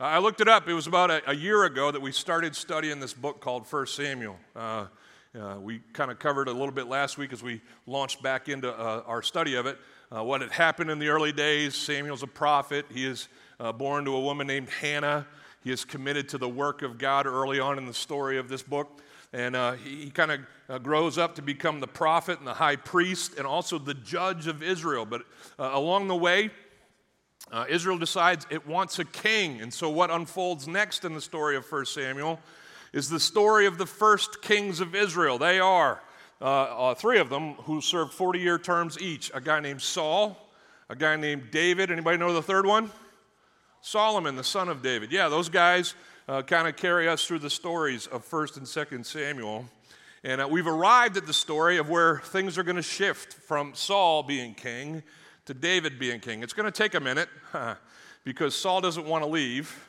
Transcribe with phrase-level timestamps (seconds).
[0.00, 0.68] I looked it up.
[0.68, 3.96] It was about a, a year ago that we started studying this book called First
[3.96, 4.36] Samuel.
[4.54, 4.86] Uh,
[5.36, 8.72] uh, we kind of covered a little bit last week as we launched back into
[8.72, 9.76] uh, our study of it.
[10.16, 12.86] Uh, what had happened in the early days Samuel's a prophet.
[12.94, 13.26] He is
[13.58, 15.26] uh, born to a woman named Hannah.
[15.64, 18.62] He is committed to the work of God early on in the story of this
[18.62, 19.00] book.
[19.32, 22.76] And uh, he, he kind of grows up to become the prophet and the high
[22.76, 25.04] priest and also the judge of Israel.
[25.04, 25.22] But
[25.58, 26.50] along the way,
[27.50, 29.60] uh, Israel decides it wants a king.
[29.60, 32.40] And so, what unfolds next in the story of 1 Samuel
[32.92, 35.38] is the story of the first kings of Israel.
[35.38, 36.02] They are
[36.40, 40.36] uh, uh, three of them who served 40 year terms each a guy named Saul,
[40.88, 41.90] a guy named David.
[41.90, 42.90] Anybody know the third one?
[43.80, 45.12] Solomon, the son of David.
[45.12, 45.94] Yeah, those guys
[46.28, 49.64] uh, kind of carry us through the stories of 1st and 2nd Samuel.
[50.24, 53.72] And uh, we've arrived at the story of where things are going to shift from
[53.74, 55.02] Saul being king
[55.48, 56.42] to David being king.
[56.42, 57.30] It's going to take a minute
[58.24, 59.82] because Saul doesn't want to leave,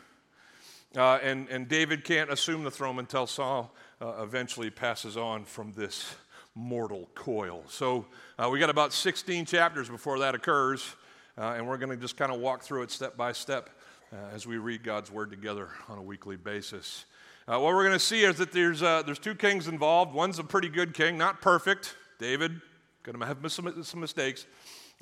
[0.96, 5.74] uh, and, and David can't assume the throne until Saul uh, eventually passes on from
[5.74, 6.16] this
[6.56, 7.66] mortal coil.
[7.68, 8.06] So
[8.38, 10.96] uh, we got about 16 chapters before that occurs,
[11.38, 13.70] uh, and we're going to just kind of walk through it step by step
[14.14, 17.04] uh, as we read God's word together on a weekly basis.
[17.50, 20.14] Uh, what we're going to see is that there's, there's two kings involved.
[20.14, 21.96] One's a pretty good king, not perfect.
[22.18, 22.62] David,
[23.04, 24.46] going to have some, some mistakes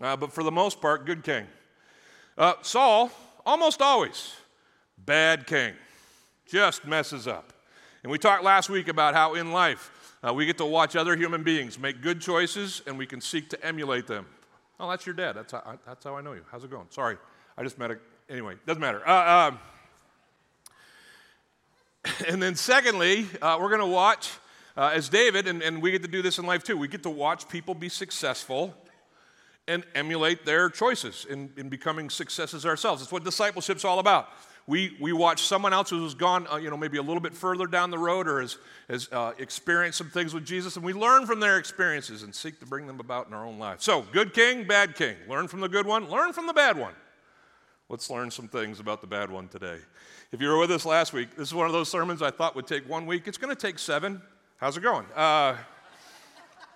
[0.01, 1.45] uh, but for the most part, good king.
[2.37, 3.11] Uh, Saul,
[3.45, 4.35] almost always,
[4.97, 5.73] bad king,
[6.45, 7.53] just messes up.
[8.03, 11.15] And we talked last week about how in life uh, we get to watch other
[11.15, 14.25] human beings make good choices and we can seek to emulate them.
[14.79, 15.33] Oh, that's your dad.
[15.33, 16.43] That's how, that's how I know you.
[16.51, 16.85] How's it going?
[16.89, 17.17] Sorry,
[17.57, 17.97] I just met a.
[18.29, 19.07] Anyway, doesn't matter.
[19.07, 19.59] Uh, um,
[22.27, 24.31] and then, secondly, uh, we're going to watch
[24.75, 27.03] uh, as David, and, and we get to do this in life too, we get
[27.03, 28.75] to watch people be successful
[29.67, 33.01] and emulate their choices in, in becoming successes ourselves.
[33.01, 34.29] That's what discipleship's all about.
[34.65, 37.67] We, we watch someone else who's gone, uh, you know, maybe a little bit further
[37.67, 38.57] down the road or has,
[38.89, 42.59] has uh, experienced some things with Jesus, and we learn from their experiences and seek
[42.59, 43.85] to bring them about in our own lives.
[43.85, 45.15] So, good king, bad king.
[45.29, 46.93] Learn from the good one, learn from the bad one.
[47.87, 49.77] Let's learn some things about the bad one today.
[50.33, 52.53] If you were with us last week, this is one of those sermons I thought
[52.57, 53.27] would take one week.
[53.27, 54.21] It's going to take seven.
[54.57, 55.05] How's it going?
[55.15, 55.55] Uh,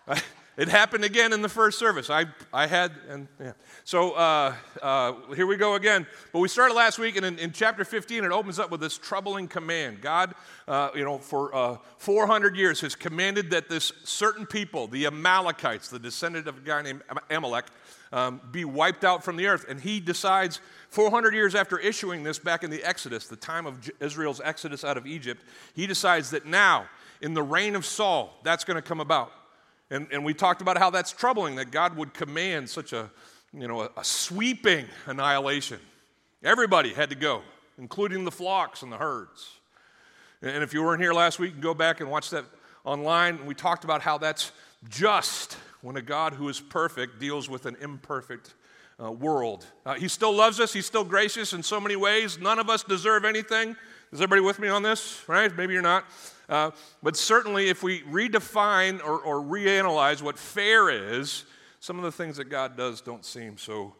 [0.57, 2.09] It happened again in the first service.
[2.09, 3.53] I, I had, and yeah.
[3.85, 6.05] So uh, uh, here we go again.
[6.33, 8.97] But we started last week, and in, in, chapter 15, it opens up with this
[8.97, 10.01] troubling command.
[10.01, 10.35] God,
[10.67, 15.87] uh, you know, for uh, 400 years has commanded that this certain people, the Amalekites,
[15.89, 17.65] the descendant of a guy named Amalek,
[18.11, 19.65] um, be wiped out from the earth.
[19.69, 23.89] And he decides, 400 years after issuing this back in the Exodus, the time of
[24.01, 26.87] Israel's exodus out of Egypt, he decides that now,
[27.21, 29.31] in the reign of Saul, that's going to come about.
[29.91, 33.11] And, and we talked about how that's troubling that God would command such a,
[33.53, 35.79] you know, a, a sweeping annihilation.
[36.43, 37.41] Everybody had to go,
[37.77, 39.59] including the flocks and the herds.
[40.41, 42.45] And if you weren't here last week, go back and watch that
[42.85, 43.45] online.
[43.45, 44.53] We talked about how that's
[44.89, 48.53] just when a God who is perfect deals with an imperfect
[49.03, 49.65] uh, world.
[49.85, 52.39] Uh, he still loves us, He's still gracious in so many ways.
[52.39, 53.75] None of us deserve anything.
[54.11, 55.23] Is everybody with me on this?
[55.27, 55.55] Right?
[55.55, 56.05] Maybe you're not.
[56.49, 61.45] Uh, but certainly, if we redefine or, or reanalyze what fair is,
[61.79, 63.95] some of the things that God does don't seem so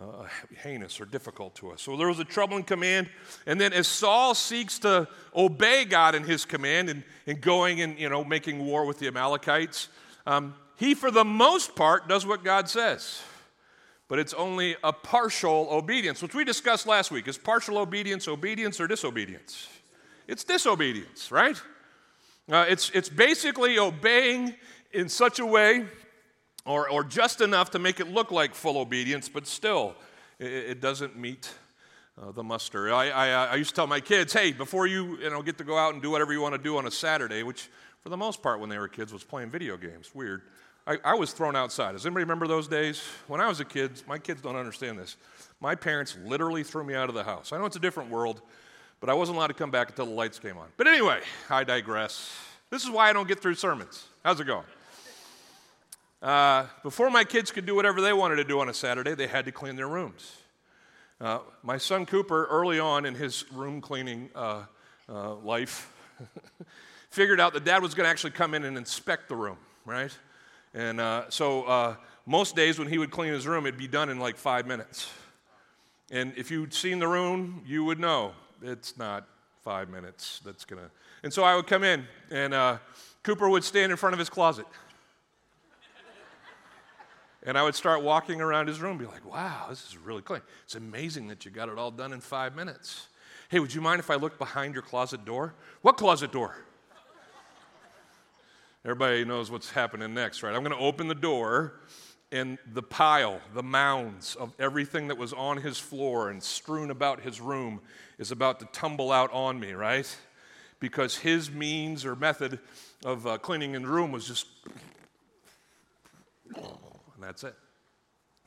[0.00, 0.24] uh,
[0.62, 1.82] heinous or difficult to us.
[1.82, 3.10] So there was a troubling command.
[3.46, 7.98] And then as Saul seeks to obey God in his command and, and going and,
[7.98, 9.88] you know, making war with the Amalekites,
[10.26, 13.20] um, he, for the most part, does what God says.
[14.08, 17.26] But it's only a partial obedience, which we discussed last week.
[17.26, 19.68] Is partial obedience obedience or disobedience?
[20.28, 21.60] It's disobedience, right?
[22.50, 24.54] Uh, it's, it's basically obeying
[24.92, 25.84] in such a way
[26.64, 29.94] or, or just enough to make it look like full obedience, but still,
[30.38, 31.52] it, it doesn't meet
[32.20, 32.92] uh, the muster.
[32.92, 35.64] I, I, I, used to tell my kids, hey, before you, you know, get to
[35.64, 37.68] go out and do whatever you want to do on a Saturday, which
[38.00, 40.14] for the most part when they were kids was playing video games.
[40.14, 40.42] Weird.
[40.86, 41.92] I, I was thrown outside.
[41.92, 43.02] Does anybody remember those days?
[43.26, 45.16] When I was a kid, my kids don't understand this.
[45.60, 47.52] My parents literally threw me out of the house.
[47.52, 48.40] I know it's a different world,
[49.00, 50.68] but I wasn't allowed to come back until the lights came on.
[50.76, 51.20] But anyway,
[51.50, 52.32] I digress.
[52.70, 54.06] This is why I don't get through sermons.
[54.24, 54.64] How's it going?
[56.22, 59.26] Uh, before my kids could do whatever they wanted to do on a Saturday, they
[59.26, 60.36] had to clean their rooms.
[61.20, 64.64] Uh, my son Cooper, early on in his room cleaning uh,
[65.08, 65.92] uh life,
[67.10, 70.16] figured out that dad was going to actually come in and inspect the room, right?
[70.76, 71.96] And uh, so uh,
[72.26, 75.10] most days when he would clean his room, it'd be done in like five minutes.
[76.10, 78.32] And if you'd seen the room, you would know
[78.62, 79.26] it's not
[79.64, 80.90] five minutes that's going to.
[81.22, 82.76] And so I would come in, and uh,
[83.22, 84.66] Cooper would stand in front of his closet.
[87.42, 90.42] and I would start walking around his room, be like, wow, this is really clean.
[90.64, 93.06] It's amazing that you got it all done in five minutes.
[93.48, 95.54] Hey, would you mind if I look behind your closet door?
[95.80, 96.65] What closet door?
[98.86, 100.54] Everybody knows what's happening next, right?
[100.54, 101.80] I'm going to open the door,
[102.30, 107.20] and the pile, the mounds of everything that was on his floor and strewn about
[107.20, 107.80] his room
[108.16, 110.16] is about to tumble out on me, right?
[110.78, 112.60] Because his means or method
[113.04, 114.46] of uh, cleaning in the room was just,
[116.54, 116.64] and
[117.20, 117.56] that's it.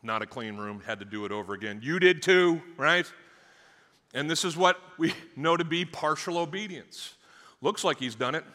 [0.04, 1.82] Not a clean room, had to do it over again.
[1.84, 3.12] You did too, right?
[4.14, 7.16] And this is what we know to be partial obedience.
[7.60, 8.46] Looks like he's done it,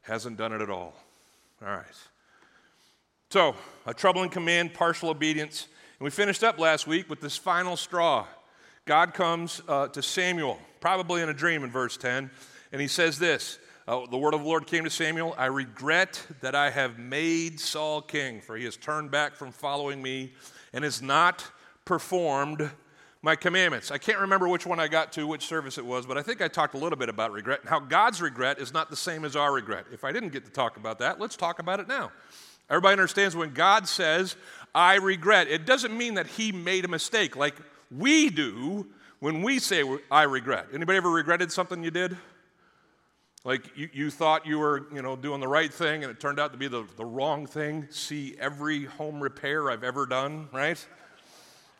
[0.00, 0.92] hasn't done it at all.
[1.62, 1.84] All right.
[3.28, 3.54] So,
[3.84, 5.68] a troubling command, partial obedience.
[5.98, 8.26] And we finished up last week with this final straw.
[8.86, 12.30] God comes uh, to Samuel, probably in a dream in verse 10,
[12.72, 16.26] and he says this uh, The word of the Lord came to Samuel I regret
[16.40, 20.32] that I have made Saul king, for he has turned back from following me
[20.72, 21.44] and has not
[21.84, 22.70] performed
[23.22, 23.90] my commandments.
[23.90, 26.40] I can't remember which one I got to, which service it was, but I think
[26.40, 29.24] I talked a little bit about regret and how God's regret is not the same
[29.24, 29.84] as our regret.
[29.92, 32.12] If I didn't get to talk about that, let's talk about it now.
[32.70, 34.36] Everybody understands when God says,
[34.74, 37.56] I regret, it doesn't mean that He made a mistake like
[37.90, 38.86] we do
[39.18, 40.68] when we say, I regret.
[40.72, 42.16] Anybody ever regretted something you did?
[43.44, 46.38] Like you, you thought you were, you know, doing the right thing and it turned
[46.38, 47.86] out to be the, the wrong thing.
[47.90, 50.84] See every home repair I've ever done, right?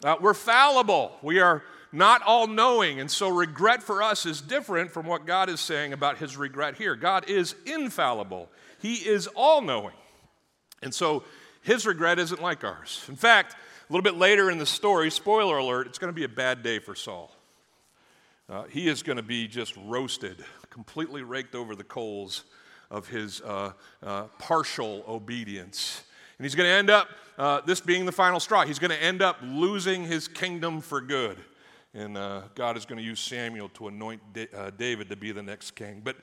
[0.02, 1.12] Uh, we're fallible.
[1.22, 1.62] We are
[1.92, 3.00] not all knowing.
[3.00, 6.76] And so, regret for us is different from what God is saying about his regret
[6.76, 6.94] here.
[6.94, 8.48] God is infallible,
[8.78, 9.94] he is all knowing.
[10.82, 11.24] And so,
[11.62, 13.04] his regret isn't like ours.
[13.08, 16.24] In fact, a little bit later in the story, spoiler alert, it's going to be
[16.24, 17.34] a bad day for Saul.
[18.48, 22.44] Uh, he is going to be just roasted, completely raked over the coals
[22.90, 26.02] of his uh, uh, partial obedience.
[26.38, 27.08] And he's going to end up,
[27.40, 31.00] uh, this being the final straw, he's going to end up losing his kingdom for
[31.00, 31.38] good.
[31.94, 35.32] And uh, God is going to use Samuel to anoint da- uh, David to be
[35.32, 36.02] the next king.
[36.04, 36.16] But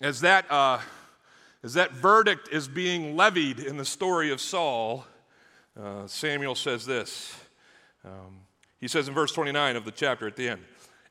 [0.00, 0.80] as that, uh,
[1.62, 5.04] as that verdict is being levied in the story of Saul,
[5.78, 7.36] uh, Samuel says this.
[8.02, 8.40] Um,
[8.80, 10.62] he says in verse 29 of the chapter at the end,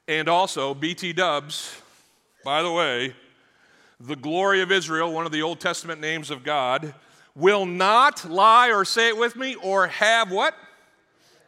[0.07, 1.79] and also, BT Dubs,
[2.43, 3.15] by the way,
[3.99, 6.95] the glory of Israel, one of the Old Testament names of God,
[7.35, 10.55] will not lie or say it with me or have what?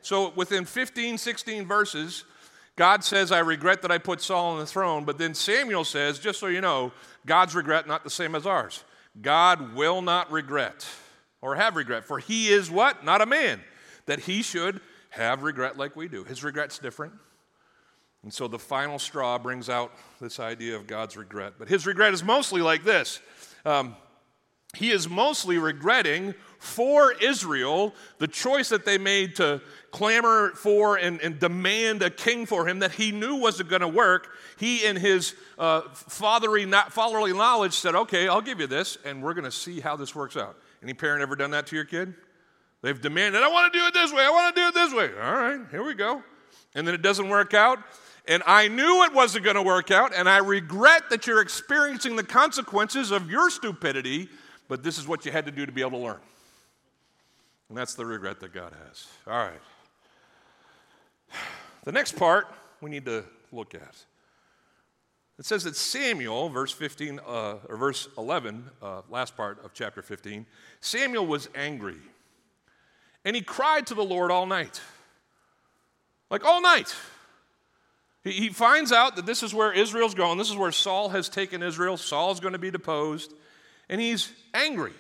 [0.02, 2.26] So within 15, 16 verses,
[2.76, 5.06] God says, I regret that I put Saul on the throne.
[5.06, 6.92] But then Samuel says, just so you know,
[7.26, 8.84] God's regret not the same as ours.
[9.22, 10.86] God will not regret
[11.42, 13.04] or have regret, for he is what?
[13.04, 13.62] Not a man,
[14.06, 16.24] that he should have regret like we do.
[16.24, 17.14] His regret's different.
[18.24, 21.54] And so the final straw brings out this idea of God's regret.
[21.60, 23.20] But his regret is mostly like this.
[23.66, 23.96] Um,
[24.74, 29.62] he is mostly regretting for Israel the choice that they made to
[29.92, 33.88] clamor for and, and demand a king for him that he knew wasn't going to
[33.88, 34.30] work.
[34.58, 39.36] He, in his uh, fatherly, fatherly knowledge, said, Okay, I'll give you this, and we're
[39.36, 40.58] going to see how this works out.
[40.82, 42.16] Any parent ever done that to your kid?
[42.82, 44.94] They've demanded, I want to do it this way, I want to do it this
[44.94, 45.10] way.
[45.22, 46.24] All right, here we go.
[46.74, 47.80] And then it doesn't work out.
[48.28, 52.16] And I knew it wasn't going to work out, and I regret that you're experiencing
[52.16, 54.30] the consequences of your stupidity
[54.74, 56.20] but this is what you had to do to be able to learn.
[57.70, 59.06] And that's the regret that God has.
[59.28, 59.62] All right.
[61.84, 62.48] The next part
[62.82, 63.96] we need to look at.
[65.38, 70.02] It says that Samuel, verse 15, uh, or verse 11, uh, last part of chapter
[70.02, 70.48] 15,
[70.82, 72.00] Samuel was angry.
[73.26, 74.82] And he cried to the Lord all night.
[76.32, 76.96] Like all night.
[78.24, 80.40] He, he finds out that this is where Israel's going.
[80.40, 81.96] This is where Saul has taken Israel.
[81.96, 83.36] Saul's going to be deposed
[83.90, 84.94] and he's angry.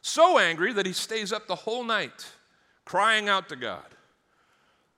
[0.00, 2.26] So angry that he stays up the whole night
[2.84, 3.84] crying out to God.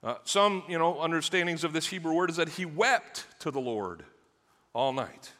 [0.02, 3.60] Uh, some, you know, understandings of this Hebrew word is that he wept to the
[3.60, 4.04] Lord
[4.74, 5.32] all night.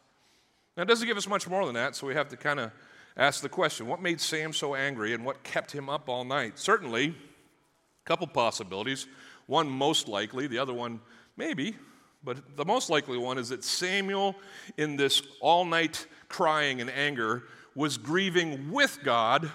[0.76, 2.70] Now, it doesn't give us much more than that, so we have to kind of
[3.16, 6.58] ask the question what made Sam so angry and what kept him up all night?
[6.58, 9.06] Certainly, a couple possibilities.
[9.46, 11.00] One most likely, the other one
[11.36, 11.76] maybe,
[12.24, 14.34] but the most likely one is that Samuel,
[14.76, 19.50] in this all night crying and anger, was grieving with God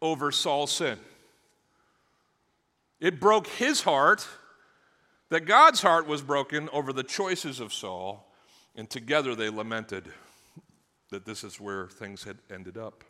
[0.00, 0.98] over Saul's sin.
[3.00, 4.26] It broke his heart
[5.28, 8.30] that God's heart was broken over the choices of Saul,
[8.76, 10.04] and together they lamented
[11.10, 13.04] that this is where things had ended up.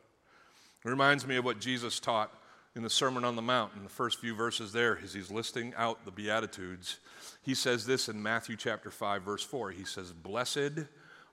[0.84, 2.32] It reminds me of what Jesus taught
[2.74, 5.74] in the Sermon on the Mount in the first few verses there as he's listing
[5.76, 6.98] out the Beatitudes.
[7.42, 9.72] He says this in Matthew chapter 5, verse 4.
[9.72, 10.86] He says, Blessed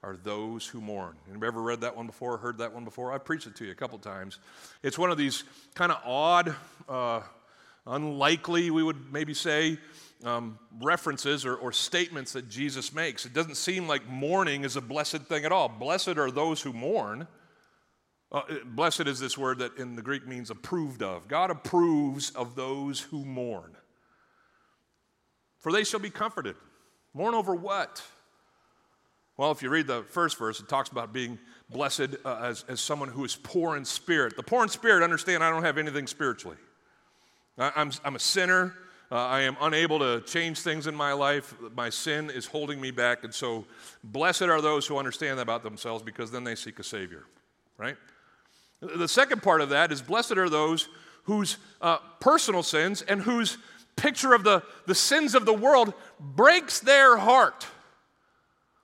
[0.03, 1.15] are those who mourn.
[1.29, 3.13] Anybody ever read that one before, heard that one before?
[3.13, 4.39] I've preached it to you a couple times.
[4.83, 5.43] It's one of these
[5.75, 6.55] kind of odd
[6.89, 7.21] uh,
[7.87, 9.77] unlikely, we would maybe say,
[10.25, 13.25] um, references or, or statements that Jesus makes.
[13.25, 15.69] It doesn't seem like mourning is a blessed thing at all.
[15.69, 17.27] Blessed are those who mourn.
[18.31, 21.27] Uh, blessed is this word that in the Greek means approved of.
[21.27, 23.75] God approves of those who mourn.
[25.59, 26.55] For they shall be comforted.
[27.13, 28.03] Mourn over what?
[29.35, 32.81] Well, if you read the first verse, it talks about being blessed uh, as, as
[32.81, 34.35] someone who is poor in spirit.
[34.35, 36.57] The poor in spirit understand I don't have anything spiritually.
[37.57, 38.75] I, I'm, I'm a sinner.
[39.11, 41.55] Uh, I am unable to change things in my life.
[41.75, 43.23] My sin is holding me back.
[43.23, 43.65] And so,
[44.03, 47.23] blessed are those who understand about themselves because then they seek a Savior,
[47.77, 47.95] right?
[48.81, 50.87] The second part of that is blessed are those
[51.23, 53.57] whose uh, personal sins and whose
[53.95, 57.67] picture of the, the sins of the world breaks their heart.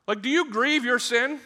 [0.07, 1.39] Like, do you grieve your sin?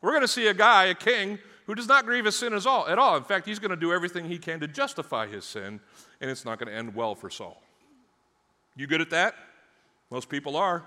[0.00, 2.66] We're going to see a guy, a king, who does not grieve his sin at
[2.66, 2.88] all.
[2.88, 3.16] At all.
[3.16, 5.80] In fact, he's going to do everything he can to justify his sin,
[6.20, 7.60] and it's not going to end well for Saul.
[8.76, 9.34] You good at that?
[10.10, 10.84] Most people are.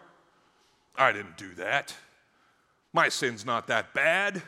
[0.98, 1.94] I didn't do that.
[2.94, 4.42] My sin's not that bad.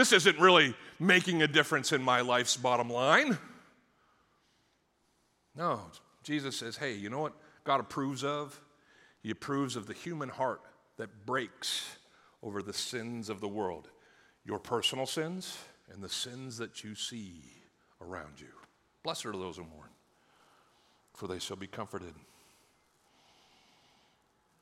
[0.00, 3.36] This isn't really making a difference in my life's bottom line.
[5.54, 5.82] No,
[6.22, 8.58] Jesus says, hey, you know what God approves of?
[9.22, 10.62] He approves of the human heart
[10.96, 11.98] that breaks
[12.42, 13.90] over the sins of the world,
[14.42, 15.58] your personal sins
[15.92, 17.42] and the sins that you see
[18.00, 18.54] around you.
[19.02, 19.90] Blessed are those who mourn
[21.12, 22.14] for they shall be comforted.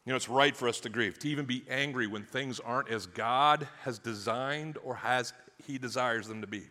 [0.08, 2.88] You know, it's right for us to grieve, to even be angry when things aren't
[2.88, 5.34] as God has designed or has
[5.66, 6.62] He desires them to be.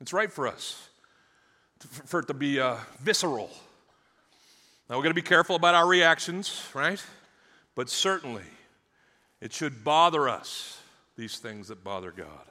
[0.00, 0.90] It's right for us
[1.80, 3.50] to, for it to be uh, visceral.
[4.88, 7.04] Now, we're going to be careful about our reactions, right?
[7.74, 8.44] But certainly,
[9.40, 10.80] it should bother us,
[11.16, 12.46] these things that bother God.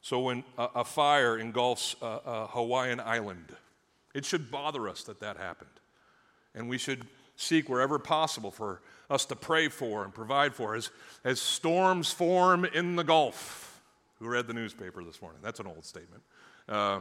[0.00, 3.54] So, when a, a fire engulfs a, a Hawaiian island,
[4.14, 5.70] it should bother us that that happened.
[6.56, 7.06] And we should
[7.40, 10.90] seek wherever possible for us to pray for and provide for as,
[11.24, 13.80] as storms form in the Gulf.
[14.18, 15.40] Who read the newspaper this morning?
[15.42, 16.22] That's an old statement.
[16.68, 17.00] Uh,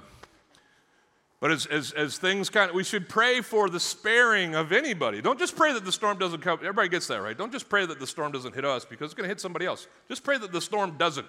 [1.42, 5.22] but as, as, as things kind of, we should pray for the sparing of anybody.
[5.22, 6.60] Don't just pray that the storm doesn't come.
[6.60, 7.38] Everybody gets that, right?
[7.38, 9.66] Don't just pray that the storm doesn't hit us because it's going to hit somebody
[9.66, 9.88] else.
[10.08, 11.28] Just pray that the storm doesn't.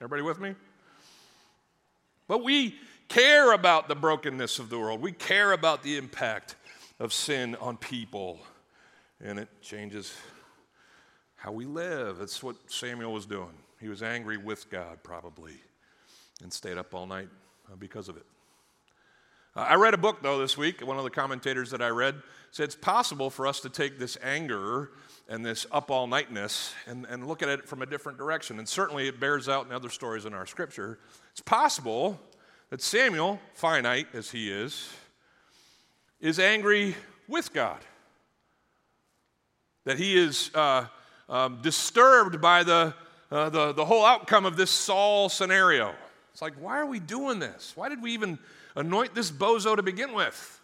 [0.00, 0.54] Everybody with me?
[2.26, 2.76] But we
[3.08, 5.00] care about the brokenness of the world.
[5.00, 6.56] We care about the impact
[6.98, 8.40] of sin on people.
[9.20, 10.14] And it changes
[11.36, 12.18] how we live.
[12.18, 13.54] That's what Samuel was doing.
[13.80, 15.54] He was angry with God, probably,
[16.42, 17.28] and stayed up all night
[17.70, 18.24] uh, because of it.
[19.56, 20.84] Uh, I read a book, though, this week.
[20.84, 22.16] One of the commentators that I read
[22.50, 24.90] said it's possible for us to take this anger
[25.28, 28.58] and this up all nightness and, and look at it from a different direction.
[28.58, 30.98] And certainly it bears out in other stories in our scripture.
[31.32, 32.20] It's possible
[32.70, 34.88] that Samuel, finite as he is,
[36.24, 36.96] is angry
[37.28, 37.78] with God.
[39.84, 40.86] That he is uh,
[41.28, 42.94] um, disturbed by the,
[43.30, 45.94] uh, the, the whole outcome of this Saul scenario.
[46.32, 47.74] It's like, why are we doing this?
[47.76, 48.38] Why did we even
[48.74, 50.60] anoint this bozo to begin with?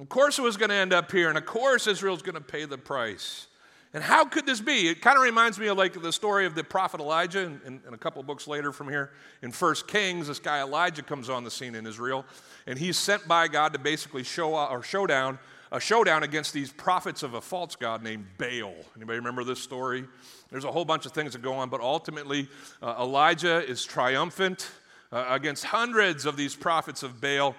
[0.00, 2.40] Of course, it was going to end up here, and of course, Israel's going to
[2.40, 3.48] pay the price.
[3.96, 4.90] And how could this be?
[4.90, 7.96] It kind of reminds me of like the story of the prophet Elijah, and, a
[7.96, 9.10] couple books later from here
[9.40, 12.26] in First Kings, this guy Elijah comes on the scene in Israel,
[12.66, 15.38] and he's sent by God to basically show or showdown
[15.72, 18.74] a showdown against these prophets of a false god named Baal.
[18.96, 20.04] Anybody remember this story?
[20.50, 22.48] There's a whole bunch of things that go on, but ultimately
[22.82, 24.72] uh, Elijah is triumphant
[25.10, 27.56] uh, against hundreds of these prophets of Baal.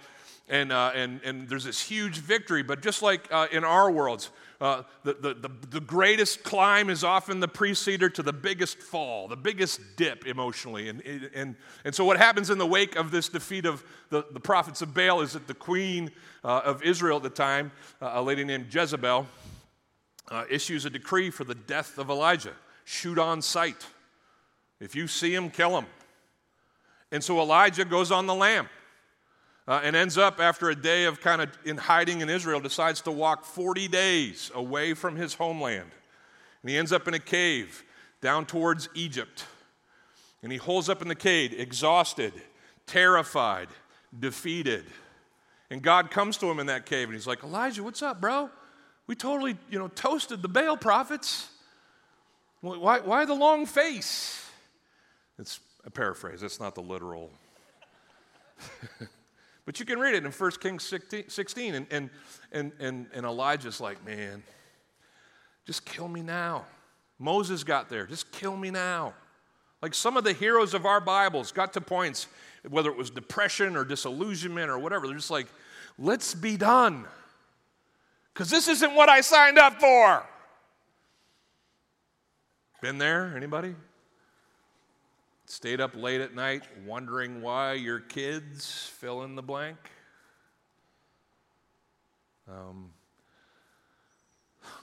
[0.50, 2.64] And, uh, and, and there's this huge victory.
[2.64, 4.30] But just like uh, in our worlds,
[4.60, 9.28] uh, the, the, the, the, greatest climb is often the preceder to the biggest fall,
[9.28, 10.90] the biggest dip emotionally.
[10.90, 11.02] And,
[11.36, 14.82] and, and so, what happens in the wake of this defeat of the, the prophets
[14.82, 16.12] of Baal is that the queen
[16.44, 17.72] uh, of Israel at the time,
[18.02, 19.28] uh, a lady named Jezebel,
[20.30, 23.86] uh, issues a decree for the death of Elijah shoot on sight.
[24.80, 25.86] If you see him, kill him.
[27.12, 28.70] And so Elijah goes on the lam
[29.68, 33.02] uh, and ends up, after a day of kind of in hiding in Israel, decides
[33.02, 35.92] to walk 40 days away from his homeland.
[36.62, 37.84] And he ends up in a cave
[38.22, 39.46] down towards Egypt.
[40.42, 42.34] And he holds up in the cave, exhausted,
[42.86, 43.68] terrified,
[44.18, 44.86] defeated.
[45.70, 48.50] And God comes to him in that cave and he's like, Elijah, what's up, bro?
[49.06, 51.50] We totally, you know, toasted the Baal prophets.
[52.62, 54.46] Why, why the long face?
[55.38, 57.32] It's a paraphrase, it's not the literal.
[59.68, 60.94] But you can read it in 1 Kings
[61.28, 61.76] 16.
[61.76, 62.10] And, and,
[62.54, 64.42] and, and, and Elijah's like, man,
[65.66, 66.64] just kill me now.
[67.20, 68.06] Moses got there.
[68.06, 69.14] Just kill me now.
[69.82, 72.28] Like some of the heroes of our Bibles got to points,
[72.70, 75.48] whether it was depression or disillusionment or whatever, they're just like,
[76.00, 77.06] let's be done.
[78.34, 80.26] Because this isn't what I signed up for.
[82.82, 83.34] Been there?
[83.36, 83.76] Anybody?
[85.50, 89.78] Stayed up late at night wondering why your kids fill in the blank?
[92.50, 92.92] Um,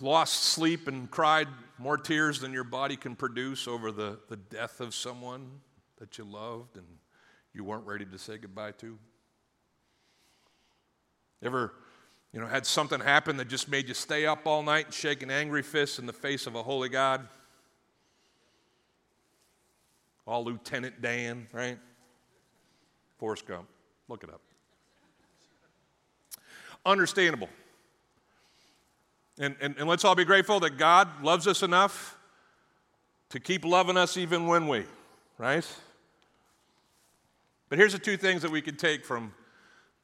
[0.01, 4.81] lost sleep and cried more tears than your body can produce over the, the death
[4.81, 5.51] of someone
[5.99, 6.87] that you loved and
[7.53, 8.99] you weren't ready to say goodbye to?
[11.43, 11.75] Ever,
[12.33, 15.23] you know, had something happen that just made you stay up all night and shake
[15.23, 17.29] an angry fist in the face of a holy God?
[20.27, 21.79] All Lieutenant Dan, right?
[23.19, 23.69] Forrest Gump.
[24.09, 24.41] Look it up.
[26.87, 27.49] Understandable.
[29.39, 32.17] And, and, and let's all be grateful that God loves us enough
[33.31, 34.85] to keep loving us even when we,
[35.39, 35.67] right?
[37.69, 39.33] But here's the two things that we can take from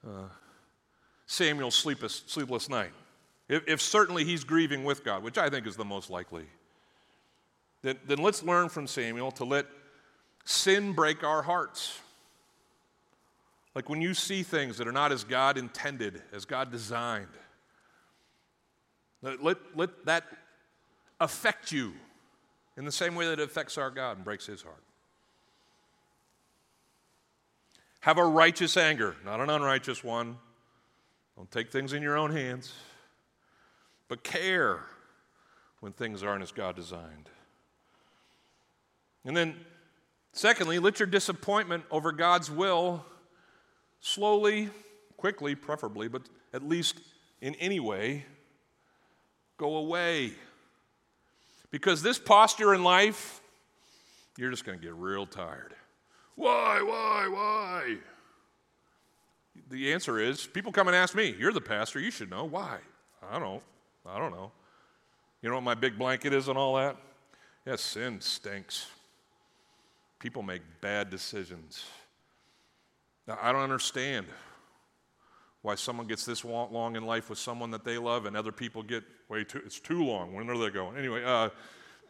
[0.04, 0.24] uh,
[1.26, 2.90] Samuel's sleepless, sleepless night.
[3.48, 6.44] If, if, certainly he's grieving with God, which I think is the most likely,
[7.82, 9.66] then, then let's learn from Samuel to let
[10.50, 11.98] sin break our hearts.
[13.74, 17.28] Like when you see things that are not as God intended, as God designed,
[19.22, 20.24] let, let that
[21.20, 21.92] affect you
[22.76, 24.82] in the same way that it affects our God and breaks his heart.
[28.00, 30.38] Have a righteous anger, not an unrighteous one.
[31.36, 32.72] Don't take things in your own hands,
[34.08, 34.80] but care
[35.80, 37.28] when things aren't as God designed.
[39.24, 39.54] And then,
[40.32, 43.04] secondly, let your disappointment over God's will
[44.00, 44.70] slowly,
[45.16, 46.22] quickly, preferably, but
[46.52, 47.00] at least
[47.40, 48.24] in any way,
[49.56, 50.32] go away.
[51.70, 53.40] Because this posture in life,
[54.36, 55.74] you're just going to get real tired.
[56.34, 57.96] Why, why, why?
[59.68, 62.44] The answer is people come and ask me, You're the pastor, you should know.
[62.44, 62.78] Why?
[63.30, 63.62] I don't.
[64.06, 64.50] I don't know.
[65.42, 66.96] You know what my big blanket is and all that?
[67.66, 68.86] Yes, sin stinks.
[70.20, 71.84] People make bad decisions.
[73.26, 74.26] Now, I don't understand
[75.62, 78.82] why someone gets this long in life with someone that they love and other people
[78.82, 80.34] get way too, it's too long.
[80.34, 80.96] When are they going?
[80.96, 81.48] Anyway, uh,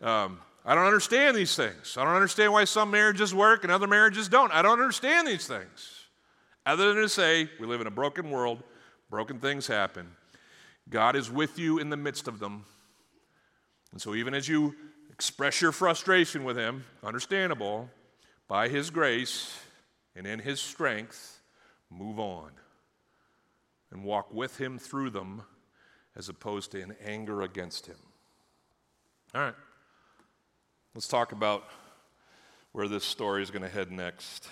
[0.02, 1.96] um, I don't understand these things.
[1.96, 4.52] I don't understand why some marriages work and other marriages don't.
[4.52, 6.04] I don't understand these things.
[6.66, 8.62] Other than to say, we live in a broken world,
[9.08, 10.08] broken things happen.
[10.88, 12.64] God is with you in the midst of them.
[13.92, 14.74] And so, even as you
[15.12, 17.88] express your frustration with Him, understandable,
[18.50, 19.56] by His grace
[20.14, 21.40] and in His strength,
[21.88, 22.50] move on
[23.92, 25.42] and walk with him through them
[26.16, 27.96] as opposed to in anger against him.
[29.34, 29.54] All right,
[30.94, 31.64] let's talk about
[32.72, 34.48] where this story is going to head next.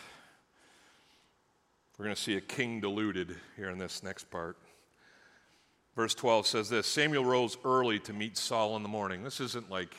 [1.99, 4.57] We're going to see a king deluded here in this next part.
[5.97, 9.25] Verse 12 says this Samuel rose early to meet Saul in the morning.
[9.25, 9.97] This isn't like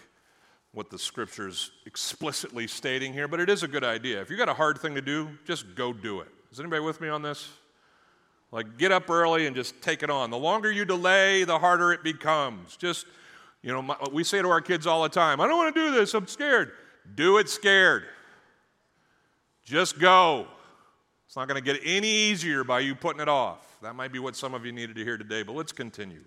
[0.73, 4.21] what the scripture's explicitly stating here, but it is a good idea.
[4.21, 6.27] If you got a hard thing to do, just go do it.
[6.51, 7.49] Is anybody with me on this?
[8.51, 10.32] Like, get up early and just take it on.
[10.32, 12.77] The longer you delay, the harder it becomes.
[12.77, 13.05] Just,
[13.62, 15.88] you know, my, we say to our kids all the time, I don't want to
[15.88, 16.71] do this, I'm scared.
[17.15, 18.05] Do it scared.
[19.63, 20.47] Just go.
[21.27, 23.77] It's not going to get any easier by you putting it off.
[23.82, 26.23] That might be what some of you needed to hear today, but let's continue.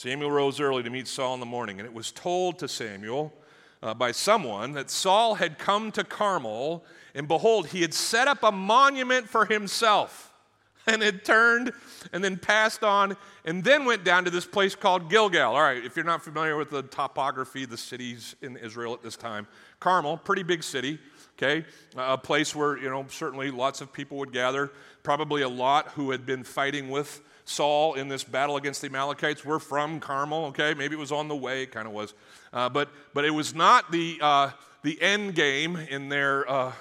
[0.00, 3.34] Samuel rose early to meet Saul in the morning, and it was told to Samuel
[3.82, 8.42] uh, by someone that Saul had come to Carmel, and behold, he had set up
[8.42, 10.32] a monument for himself
[10.86, 11.74] and had turned
[12.14, 15.54] and then passed on and then went down to this place called Gilgal.
[15.54, 19.18] All right, if you're not familiar with the topography, the cities in Israel at this
[19.18, 19.46] time,
[19.80, 20.98] Carmel, pretty big city,
[21.36, 21.62] okay?
[21.98, 24.72] A place where, you know, certainly lots of people would gather.
[25.02, 29.44] Probably a lot who had been fighting with Saul in this battle against the Amalekites
[29.44, 30.74] were from Carmel, okay?
[30.74, 32.14] Maybe it was on the way, it kind of was.
[32.52, 34.50] Uh, but, but it was not the, uh,
[34.82, 36.48] the end game in their.
[36.48, 36.72] Uh,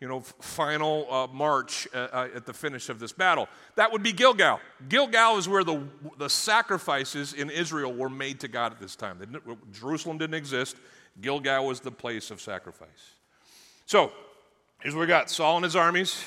[0.00, 3.48] you know, final uh, march uh, uh, at the finish of this battle.
[3.74, 4.60] That would be Gilgal.
[4.88, 5.82] Gilgal is where the,
[6.18, 9.18] the sacrifices in Israel were made to God at this time.
[9.72, 10.76] Jerusalem didn't exist,
[11.20, 13.14] Gilgal was the place of sacrifice.
[13.86, 14.12] So,
[14.80, 16.22] here's what we got Saul and his armies.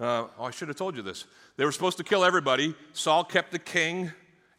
[0.00, 1.26] Oh, I should have told you this.
[1.56, 2.74] They were supposed to kill everybody.
[2.92, 4.12] Saul kept the king,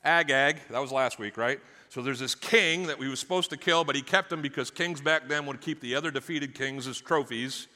[0.04, 0.58] Agag.
[0.72, 1.60] That was last week, right?
[1.90, 4.72] So there's this king that we was supposed to kill, but he kept him because
[4.72, 7.68] kings back then would keep the other defeated kings as trophies.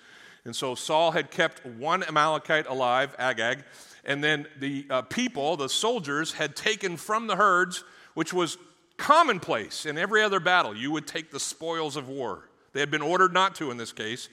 [0.44, 3.64] And so Saul had kept one Amalekite alive, Agag,
[4.04, 7.84] and then the uh, people, the soldiers, had taken from the herds,
[8.16, 8.58] which was
[8.98, 10.76] commonplace in every other battle.
[10.76, 12.50] You would take the spoils of war.
[12.74, 14.30] They had been ordered not to in this case,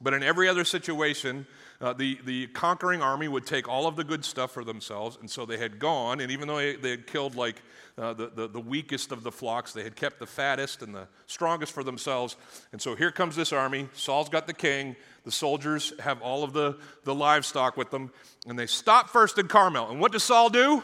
[0.00, 1.46] but in every other situation,
[1.80, 5.30] uh, the, the conquering army would take all of the good stuff for themselves, and
[5.30, 7.62] so they had gone, and even though they, they had killed like
[7.96, 11.06] uh, the, the, the weakest of the flocks, they had kept the fattest and the
[11.26, 12.36] strongest for themselves.
[12.72, 13.88] And so here comes this army.
[13.92, 18.10] Saul's got the king, the soldiers have all of the, the livestock with them,
[18.46, 19.90] and they stop first in Carmel.
[19.90, 20.82] And what does Saul do?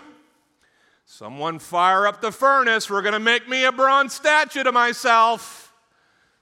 [1.07, 2.89] Someone fire up the furnace.
[2.89, 5.73] We're going to make me a bronze statue to myself.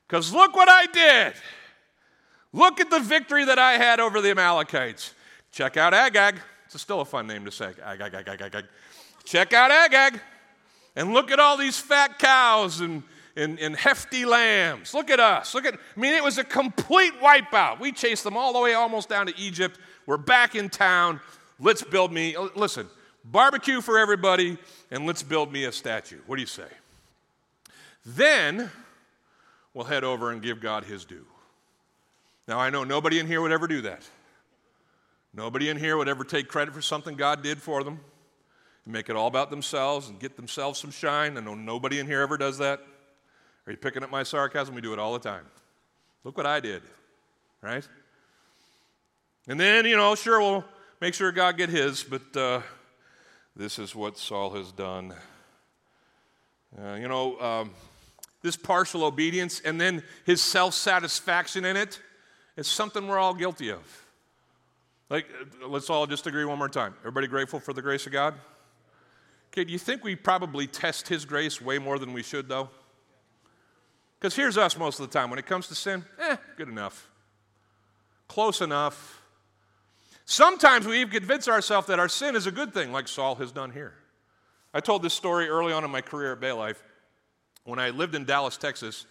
[0.07, 1.35] Because look what I did.
[2.53, 5.15] Look at the victory that I had over the Amalekites.
[5.53, 6.39] Check out Agag.
[6.67, 7.73] It's still a fun name to say.
[7.83, 8.65] Agag, Agag, Agag.
[9.25, 10.21] Check out Agag.
[10.97, 13.03] And look at all these fat cows and,
[13.37, 14.93] and, and hefty lambs.
[14.93, 15.55] Look at us.
[15.55, 17.81] Look at, I mean, it was a complete wipeout.
[17.81, 19.79] We chased them all the way almost down to Egypt.
[20.07, 21.21] We're back in town.
[21.59, 22.89] Let's build me, uh, listen,
[23.25, 24.59] barbecue for everybody,
[24.91, 26.19] and let's build me a statue.
[26.27, 26.69] What do you say?
[28.05, 28.71] Then
[29.73, 31.25] we'll head over and give God his due.
[32.49, 34.03] Now, I know nobody in here would ever do that.
[35.35, 38.01] Nobody in here would ever take credit for something God did for them
[38.85, 41.39] and make it all about themselves and get themselves some shine.
[41.39, 42.81] I know nobody in here ever does that.
[43.67, 44.75] Are you picking up my sarcasm?
[44.75, 45.45] We do it all the time.
[46.25, 46.83] Look what I did,
[47.63, 47.87] right?
[49.49, 50.65] And then, you know, sure, we'll
[51.01, 52.61] make sure God get his, but uh,
[53.57, 55.15] this is what Saul has done.
[56.77, 57.71] Uh, you know, um,
[58.43, 62.01] this partial obedience and then his self satisfaction in it
[62.57, 63.81] it's something we're all guilty of.
[65.09, 65.27] Like,
[65.67, 66.95] let's all just agree one more time.
[67.01, 68.35] Everybody grateful for the grace of God?
[69.53, 72.71] Okay, do you think we probably test His grace way more than we should, though?
[74.19, 75.29] Because here's us most of the time.
[75.29, 77.11] When it comes to sin, eh, good enough.
[78.29, 79.21] Close enough.
[80.25, 83.53] Sometimes we even convince ourselves that our sin is a good thing, like Saul has
[83.53, 83.95] done here.
[84.73, 86.83] I told this story early on in my career at Bay Life.
[87.65, 89.05] When I lived in Dallas, Texas,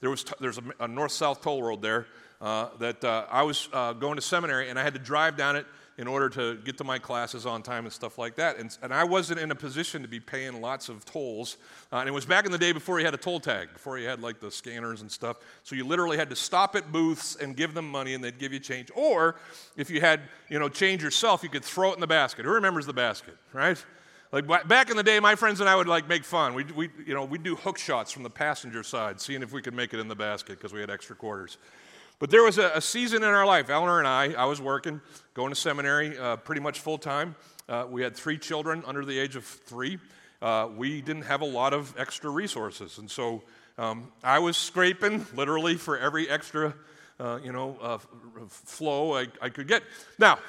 [0.00, 2.06] there was t- there's a, a north south toll road there
[2.40, 5.56] uh, that uh, I was uh, going to seminary and I had to drive down
[5.56, 5.66] it
[5.98, 8.56] in order to get to my classes on time and stuff like that.
[8.56, 11.56] And, and I wasn't in a position to be paying lots of tolls.
[11.92, 13.98] Uh, and it was back in the day before you had a toll tag, before
[13.98, 15.38] you had like the scanners and stuff.
[15.64, 18.52] So you literally had to stop at booths and give them money and they'd give
[18.52, 18.92] you change.
[18.94, 19.36] Or
[19.76, 22.44] if you had, you know, change yourself, you could throw it in the basket.
[22.44, 23.84] Who remembers the basket, right?
[24.30, 26.54] Like back in the day, my friends and I would like make fun.
[26.54, 29.62] We, we you know, we'd do hook shots from the passenger side, seeing if we
[29.62, 31.56] could make it in the basket because we had extra quarters.
[32.18, 35.00] But there was a, a, season in our life, Eleanor and I, I was working,
[35.34, 37.36] going to seminary uh, pretty much full time.
[37.68, 39.98] Uh, we had three children under the age of three.
[40.42, 42.98] Uh, we didn't have a lot of extra resources.
[42.98, 43.44] And so
[43.76, 46.74] um, I was scraping literally for every extra,
[47.20, 47.98] uh, you know, uh,
[48.48, 49.84] flow I, I, could get.
[50.18, 50.40] Now,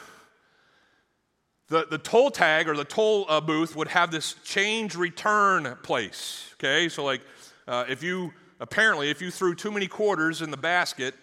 [1.67, 6.51] the, the toll tag or the toll uh, booth would have this change return place.
[6.53, 7.21] Okay, so like
[7.67, 11.13] if you apparently if you threw too many quarters in the basket,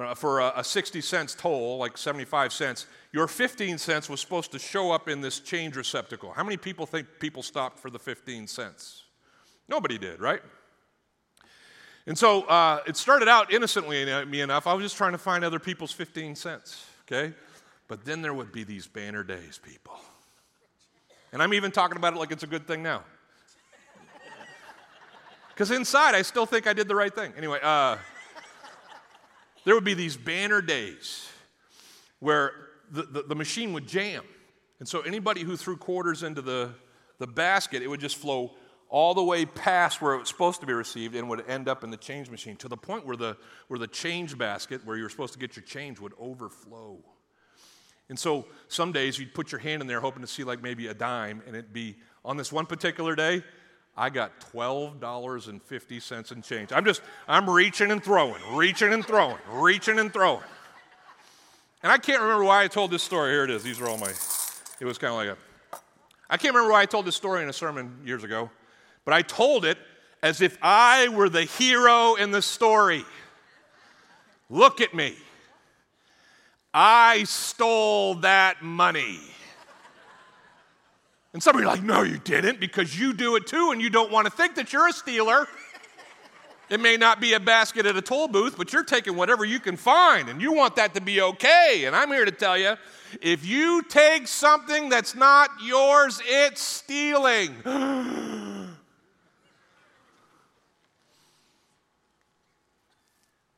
[0.00, 4.52] uh, for a, a 60 cents toll, like 75 cents, your 15 cents was supposed
[4.52, 6.32] to show up in this change receptacle.
[6.32, 9.04] How many people think people stopped for the 15 cents?
[9.68, 10.40] Nobody did, right?
[12.06, 14.66] And so uh, it started out innocently me enough.
[14.66, 17.34] I was just trying to find other people's 15 cents, okay?
[17.86, 19.98] But then there would be these banner days, people.
[21.32, 23.02] And I'm even talking about it like it's a good thing now.
[25.48, 27.32] Because inside, I still think I did the right thing.
[27.36, 27.96] Anyway, uh,
[29.68, 31.28] there would be these banner days
[32.20, 32.52] where
[32.90, 34.24] the, the, the, machine would jam.
[34.78, 36.70] And so anybody who threw quarters into the,
[37.18, 38.52] the basket, it would just flow
[38.88, 41.84] all the way past where it was supposed to be received and would end up
[41.84, 45.02] in the change machine to the point where the, where the change basket, where you
[45.02, 46.96] were supposed to get your change, would overflow.
[48.08, 50.86] And so some days you'd put your hand in there hoping to see like maybe
[50.86, 53.44] a dime, and it'd be on this one particular day,
[53.98, 56.70] I got $12.50 in change.
[56.72, 60.44] I'm just, I'm reaching and throwing, reaching and throwing, reaching and throwing.
[61.82, 63.32] And I can't remember why I told this story.
[63.32, 63.64] Here it is.
[63.64, 64.12] These are all my,
[64.80, 65.80] it was kind of like a,
[66.30, 68.50] I can't remember why I told this story in a sermon years ago,
[69.04, 69.78] but I told it
[70.22, 73.04] as if I were the hero in the story.
[74.48, 75.16] Look at me.
[76.72, 79.18] I stole that money.
[81.38, 83.80] And some of you are like, no, you didn't, because you do it too, and
[83.80, 85.46] you don't want to think that you're a stealer.
[86.68, 89.60] It may not be a basket at a toll booth, but you're taking whatever you
[89.60, 91.84] can find, and you want that to be okay.
[91.86, 92.74] And I'm here to tell you
[93.22, 97.54] if you take something that's not yours, it's stealing.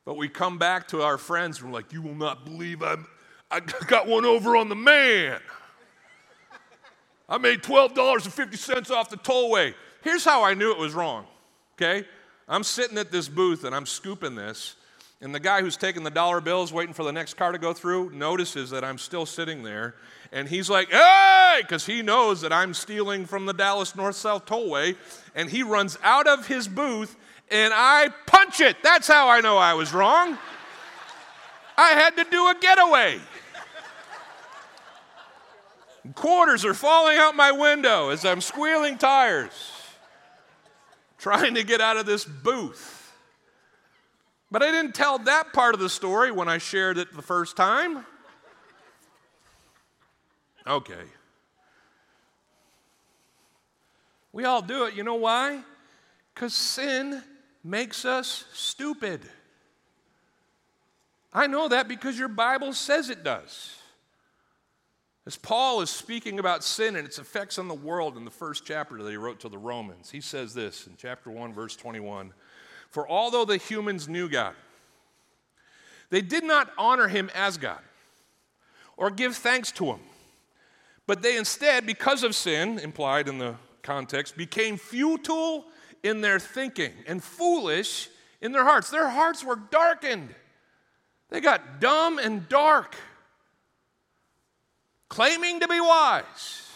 [0.05, 3.07] but we come back to our friends and we're like, you will not believe I'm,
[3.49, 5.39] I got one over on the man.
[7.31, 9.73] I made $12.50 off the tollway.
[10.03, 11.25] Here's how I knew it was wrong,
[11.75, 12.05] okay?
[12.49, 14.75] I'm sitting at this booth and I'm scooping this,
[15.21, 17.71] And the guy who's taking the dollar bills, waiting for the next car to go
[17.73, 19.95] through, notices that I'm still sitting there.
[20.33, 24.45] And he's like, hey, because he knows that I'm stealing from the Dallas North South
[24.45, 24.97] Tollway.
[25.33, 27.15] And he runs out of his booth
[27.49, 28.75] and I punch it.
[28.83, 30.37] That's how I know I was wrong.
[31.77, 33.19] I had to do a getaway.
[36.15, 39.53] Quarters are falling out my window as I'm squealing tires,
[41.19, 43.13] trying to get out of this booth.
[44.49, 47.55] But I didn't tell that part of the story when I shared it the first
[47.55, 48.05] time.
[50.65, 51.03] Okay.
[54.33, 54.95] We all do it.
[54.95, 55.61] You know why?
[56.33, 57.21] Because sin
[57.63, 59.21] makes us stupid.
[61.33, 63.80] I know that because your Bible says it does.
[65.25, 68.65] As Paul is speaking about sin and its effects on the world in the first
[68.65, 72.33] chapter that he wrote to the Romans, he says this in chapter 1, verse 21
[72.91, 74.53] for although the humans knew God,
[76.09, 77.79] they did not honor him as God
[78.97, 80.01] or give thanks to him.
[81.07, 85.65] But they instead, because of sin, implied in the context, became futile
[86.03, 88.09] in their thinking and foolish
[88.41, 88.89] in their hearts.
[88.89, 90.35] Their hearts were darkened.
[91.29, 92.97] They got dumb and dark,
[95.11, 96.69] claiming to be wise.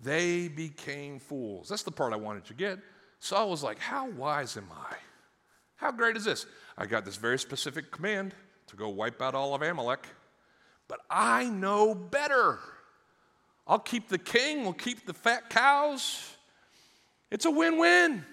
[0.00, 1.68] They became fools.
[1.68, 2.78] That's the part I wanted to get.
[3.18, 4.94] Saul was like, How wise am I?
[5.74, 6.46] How great is this?
[6.78, 8.34] I got this very specific command
[8.68, 10.06] to go wipe out all of Amalek,
[10.86, 12.60] but I know better.
[13.66, 16.36] I'll keep the king, we'll keep the fat cows.
[17.32, 18.24] It's a win win.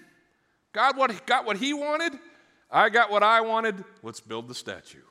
[0.72, 2.12] God what, got what he wanted,
[2.70, 3.82] I got what I wanted.
[4.04, 4.98] Let's build the statue.
[4.98, 5.04] Is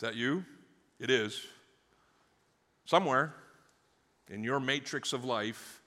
[0.00, 0.44] that you?
[1.02, 1.44] It is.
[2.84, 3.34] Somewhere
[4.30, 5.82] in your matrix of life,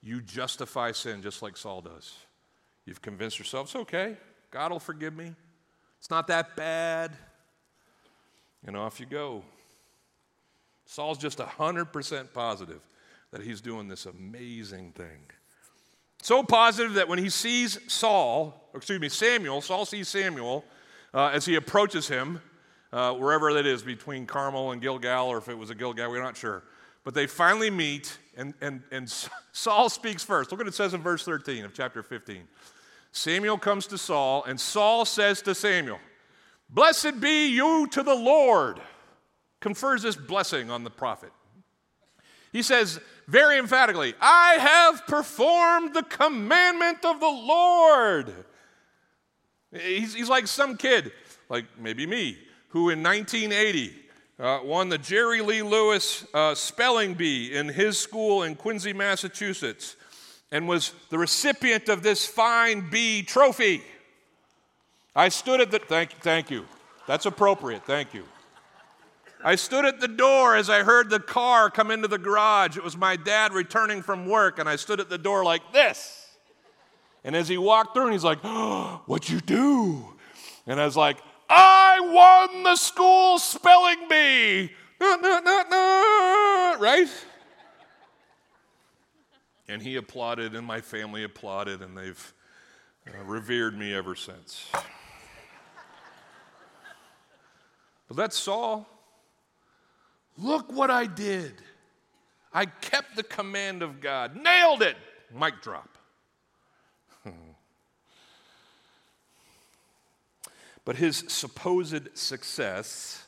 [0.00, 2.14] you justify sin just like Saul does.
[2.86, 4.16] You've convinced yourself it's okay,
[4.52, 5.34] God will forgive me,
[5.98, 7.16] it's not that bad.
[8.64, 9.42] And off you go.
[10.84, 12.80] Saul's just 100% positive
[13.32, 15.26] that he's doing this amazing thing.
[16.22, 20.64] So positive that when he sees Saul, excuse me, Samuel, Saul sees Samuel
[21.12, 22.40] uh, as he approaches him,
[22.92, 26.22] uh, wherever that is, between Carmel and Gilgal, or if it was a Gilgal, we're
[26.22, 26.62] not sure.
[27.04, 29.12] But they finally meet, and, and, and
[29.52, 30.50] Saul speaks first.
[30.50, 32.42] Look what it says in verse 13 of chapter 15.
[33.12, 35.98] Samuel comes to Saul, and Saul says to Samuel,
[36.70, 38.80] Blessed be you to the Lord.
[39.60, 41.30] Confers this blessing on the prophet.
[42.52, 48.32] He says very emphatically, I have performed the commandment of the Lord.
[49.72, 51.12] He's, he's like some kid,
[51.48, 52.38] like maybe me,
[52.72, 53.94] who in 1980
[54.40, 59.96] uh, won the Jerry Lee Lewis uh, spelling bee in his school in Quincy, Massachusetts,
[60.50, 63.82] and was the recipient of this fine bee trophy.
[65.14, 66.64] I stood at the, thank, thank you.
[67.06, 68.24] That's appropriate, thank you.
[69.44, 72.76] I stood at the door as I heard the car come into the garage.
[72.76, 76.26] It was my dad returning from work, and I stood at the door like this.
[77.24, 80.06] And as he walked through, and he's like, oh, What'd you do?
[80.66, 81.18] And I was like,
[81.54, 84.70] I won the school spelling bee.
[86.80, 87.08] right?
[89.68, 92.34] And he applauded, and my family applauded, and they've
[93.06, 94.70] uh, revered me ever since.
[98.08, 98.88] But that's Saul.
[100.38, 101.54] Look what I did.
[102.52, 104.96] I kept the command of God, nailed it.
[105.34, 105.91] Mic drop.
[110.84, 113.24] But his supposed success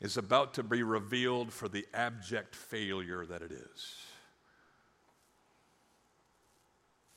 [0.00, 3.96] is about to be revealed for the abject failure that it is.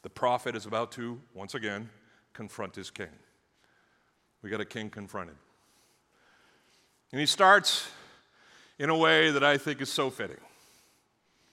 [0.03, 1.89] The prophet is about to, once again,
[2.33, 3.07] confront his king.
[4.41, 5.37] We got a king confronted.
[7.11, 7.89] And he starts
[8.77, 10.37] in a way that I think is so fitting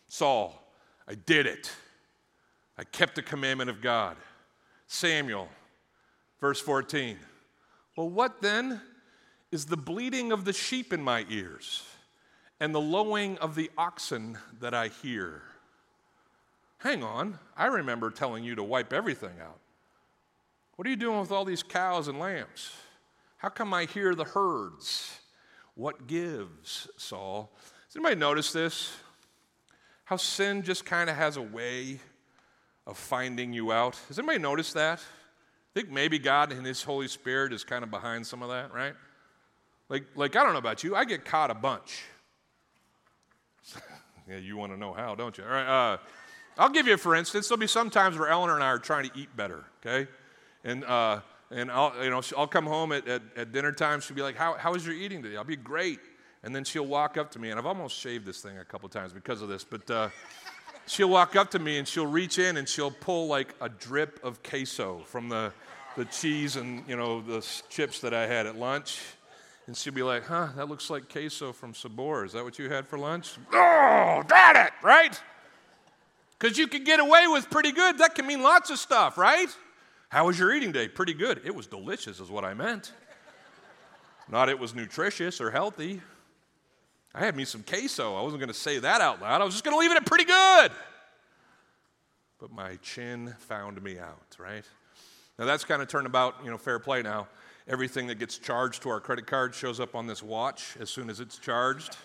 [0.09, 0.61] Saul,
[1.07, 1.71] I did it.
[2.77, 4.17] I kept the commandment of God.
[4.89, 5.49] Samuel,
[6.41, 7.17] verse 14.
[7.97, 8.81] Well, what then
[9.51, 11.85] is the bleating of the sheep in my ears
[12.61, 15.43] and the lowing of the oxen that I hear?
[16.79, 19.59] Hang on, I remember telling you to wipe everything out.
[20.77, 22.73] What are you doing with all these cows and lambs?
[23.37, 25.19] How come I hear the herds?
[25.75, 27.51] What gives, Saul?
[27.89, 28.93] Does anybody notice this?
[30.05, 32.01] How sin just kind of has a way
[32.87, 33.99] of finding you out.
[34.09, 35.01] Has anybody noticed that?
[35.75, 38.73] I think maybe God and His Holy Spirit is kind of behind some of that,
[38.75, 38.95] right?
[39.89, 42.03] Like, like I don't know about you, I get caught a bunch.
[44.29, 45.45] yeah, you want to know how, don't you?
[45.45, 45.99] All right, uh,
[46.59, 49.09] I'll give you, for instance, there'll be some times where Eleanor and I are trying
[49.09, 50.11] to eat better, okay?
[50.65, 54.01] And uh, and I'll, you know, I'll come home at, at, at dinner time.
[54.01, 55.37] She'll be like, how, how was your eating today?
[55.37, 55.99] I'll be great.
[56.43, 58.89] And then she'll walk up to me, and I've almost shaved this thing a couple
[58.89, 60.09] times because of this, but uh,
[60.91, 64.19] she'll walk up to me and she'll reach in and she'll pull like a drip
[64.25, 65.53] of queso from the,
[65.97, 69.01] the cheese and, you know, the chips that I had at lunch.
[69.67, 72.25] And she'll be like, huh, that looks like queso from Sabor.
[72.25, 73.35] Is that what you had for lunch?
[73.53, 75.21] Oh, got it, right?
[76.39, 77.99] Because you can get away with pretty good.
[77.99, 79.49] That can mean lots of stuff, right?
[80.09, 80.89] How was your eating day?
[80.89, 81.41] Pretty good.
[81.45, 82.93] It was delicious, is what I meant.
[84.29, 86.01] Not it was nutritious or healthy.
[87.15, 88.17] I had me some queso.
[88.17, 89.41] I wasn't going to say that out loud.
[89.41, 90.71] I was just going to leave it at pretty good.
[92.39, 94.65] But my chin found me out, right?
[95.39, 97.29] Now that's kind of turned about, you know, fair play now.
[97.69, 101.11] Everything that gets charged to our credit card shows up on this watch as soon
[101.11, 101.97] as it's charged.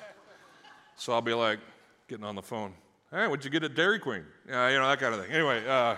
[0.98, 1.60] So I'll be like,
[2.08, 2.74] getting on the phone.
[3.12, 4.24] Hey, what'd you get at Dairy Queen?
[4.48, 5.32] Yeah, you know, that kind of thing.
[5.32, 5.96] Anyway, uh,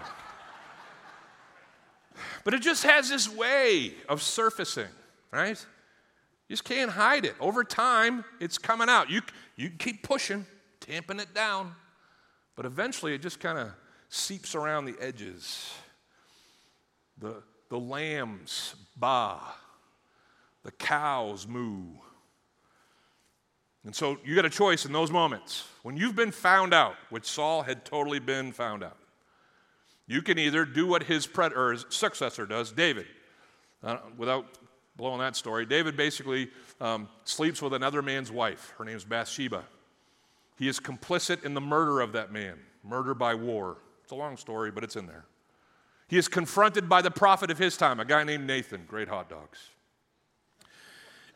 [2.43, 4.87] but it just has this way of surfacing,
[5.31, 5.63] right?
[6.47, 7.35] You just can't hide it.
[7.39, 9.09] Over time, it's coming out.
[9.09, 9.21] You,
[9.55, 10.45] you keep pushing,
[10.79, 11.75] tamping it down,
[12.55, 13.71] but eventually it just kind of
[14.09, 15.73] seeps around the edges.
[17.17, 19.41] The, the lambs baa,
[20.63, 21.83] the cows moo.
[23.83, 25.65] And so you got a choice in those moments.
[25.83, 28.97] When you've been found out, which Saul had totally been found out,
[30.07, 33.07] you can either do what his, pred- or his successor does, David,
[33.83, 34.45] uh, without
[34.97, 35.65] blowing that story.
[35.65, 36.49] David basically
[36.81, 38.73] um, sleeps with another man's wife.
[38.77, 39.63] Her name is Bathsheba.
[40.57, 43.77] He is complicit in the murder of that man, murder by war.
[44.03, 45.25] It's a long story, but it's in there.
[46.07, 49.29] He is confronted by the prophet of his time, a guy named Nathan, great hot
[49.29, 49.59] dogs.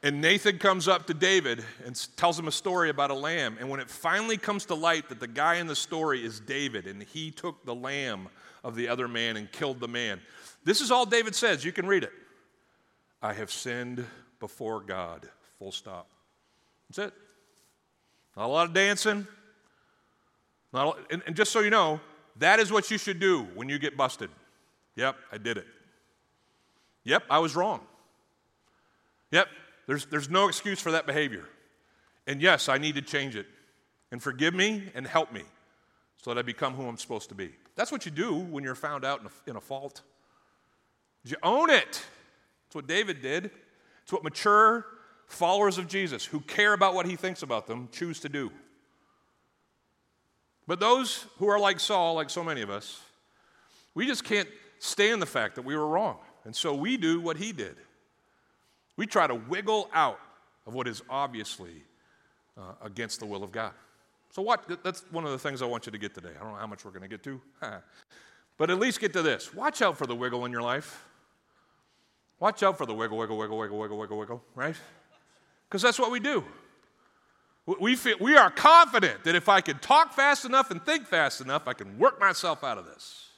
[0.03, 3.57] And Nathan comes up to David and tells him a story about a lamb.
[3.59, 6.87] And when it finally comes to light that the guy in the story is David
[6.87, 8.27] and he took the lamb
[8.63, 10.19] of the other man and killed the man,
[10.63, 11.63] this is all David says.
[11.63, 12.13] You can read it.
[13.21, 14.05] I have sinned
[14.39, 15.29] before God.
[15.59, 16.07] Full stop.
[16.89, 17.13] That's it.
[18.35, 19.27] Not a lot of dancing.
[20.73, 21.99] Not and, and just so you know,
[22.37, 24.29] that is what you should do when you get busted.
[24.95, 25.67] Yep, I did it.
[27.03, 27.81] Yep, I was wrong.
[29.31, 29.47] Yep,
[29.87, 31.45] there's, there's no excuse for that behavior.
[32.27, 33.47] And yes, I need to change it.
[34.11, 35.43] And forgive me and help me
[36.17, 37.51] so that I become who I'm supposed to be.
[37.75, 40.01] That's what you do when you're found out in a, in a fault.
[41.23, 42.03] You own it.
[42.71, 43.51] It's what David did.
[44.01, 44.85] It's what mature
[45.27, 48.49] followers of Jesus who care about what he thinks about them choose to do.
[50.67, 53.01] But those who are like Saul, like so many of us,
[53.93, 54.47] we just can't
[54.79, 56.19] stand the fact that we were wrong.
[56.45, 57.75] And so we do what he did.
[58.95, 60.21] We try to wiggle out
[60.65, 61.83] of what is obviously
[62.57, 63.73] uh, against the will of God.
[64.29, 64.81] So, what?
[64.81, 66.31] That's one of the things I want you to get today.
[66.39, 67.41] I don't know how much we're going to get to,
[68.57, 69.53] but at least get to this.
[69.53, 71.05] Watch out for the wiggle in your life.
[72.41, 74.75] Watch out for the wiggle, wiggle, wiggle, wiggle, wiggle, wiggle, wiggle, right?
[75.69, 76.43] Because that's what we do.
[77.79, 81.39] We, feel, we are confident that if I can talk fast enough and think fast
[81.39, 83.29] enough, I can work myself out of this.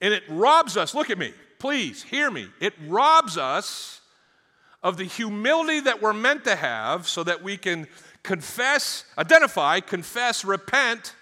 [0.00, 2.48] And it robs us, look at me, please hear me.
[2.58, 4.00] It robs us
[4.82, 7.86] of the humility that we're meant to have so that we can
[8.22, 11.16] confess, identify, confess, repent,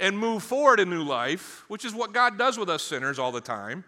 [0.00, 3.30] and move forward in new life, which is what God does with us sinners all
[3.30, 3.84] the time.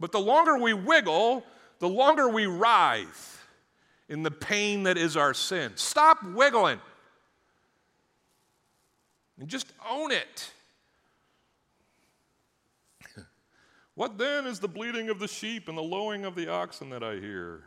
[0.00, 1.44] But the longer we wiggle,
[1.78, 3.38] the longer we writhe
[4.08, 5.72] in the pain that is our sin.
[5.74, 6.80] Stop wiggling
[9.38, 10.52] and just own it.
[13.94, 17.02] what then is the bleating of the sheep and the lowing of the oxen that
[17.02, 17.64] I hear?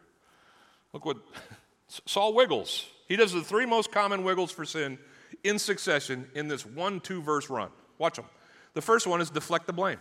[0.93, 1.17] Look what
[2.05, 2.87] Saul wiggles.
[3.07, 4.97] He does the three most common wiggles for sin
[5.43, 7.69] in succession in this one, two verse run.
[7.97, 8.25] Watch them.
[8.73, 9.97] The first one is deflect the blame.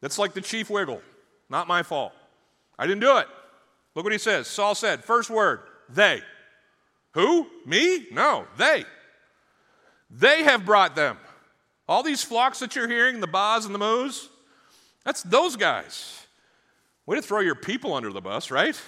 [0.00, 1.02] That's like the chief wiggle.
[1.48, 2.12] Not my fault.
[2.78, 3.26] I didn't do it.
[3.94, 4.46] Look what he says.
[4.46, 6.22] Saul said, first word, they.
[7.14, 7.46] Who?
[7.66, 8.06] Me?
[8.12, 8.84] No, they.
[10.10, 11.18] They have brought them.
[11.88, 14.28] All these flocks that you're hearing, the baas and the moos,
[15.04, 16.24] that's those guys.
[17.06, 18.80] Way to throw your people under the bus, right?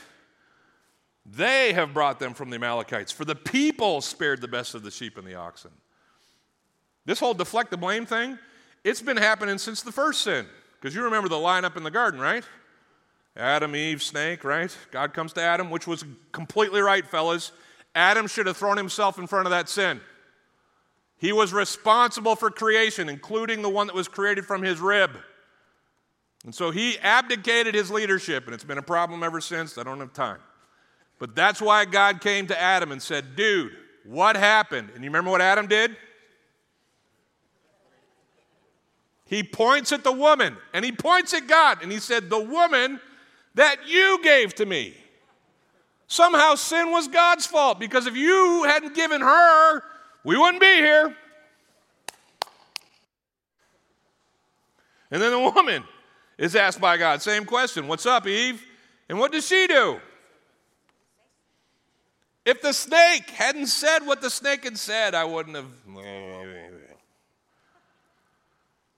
[1.26, 4.90] They have brought them from the Amalekites, for the people spared the best of the
[4.90, 5.70] sheep and the oxen.
[7.04, 8.38] This whole deflect the blame thing,
[8.84, 10.46] it's been happening since the first sin.
[10.82, 12.44] Because you remember the lineup in the garden, right?
[13.36, 14.76] Adam, Eve, snake, right?
[14.90, 17.52] God comes to Adam, which was completely right, fellas.
[17.94, 20.00] Adam should have thrown himself in front of that sin.
[21.18, 25.12] He was responsible for creation, including the one that was created from his rib.
[26.44, 29.78] And so he abdicated his leadership, and it's been a problem ever since.
[29.78, 30.40] I don't have time.
[31.20, 33.70] But that's why God came to Adam and said, Dude,
[34.04, 34.90] what happened?
[34.96, 35.96] And you remember what Adam did?
[39.32, 43.00] He points at the woman and he points at God and he said, The woman
[43.54, 44.92] that you gave to me.
[46.06, 49.82] Somehow sin was God's fault because if you hadn't given her,
[50.22, 51.16] we wouldn't be here.
[55.10, 55.82] And then the woman
[56.36, 58.62] is asked by God, same question What's up, Eve?
[59.08, 59.98] And what does she do?
[62.44, 65.70] If the snake hadn't said what the snake had said, I wouldn't have.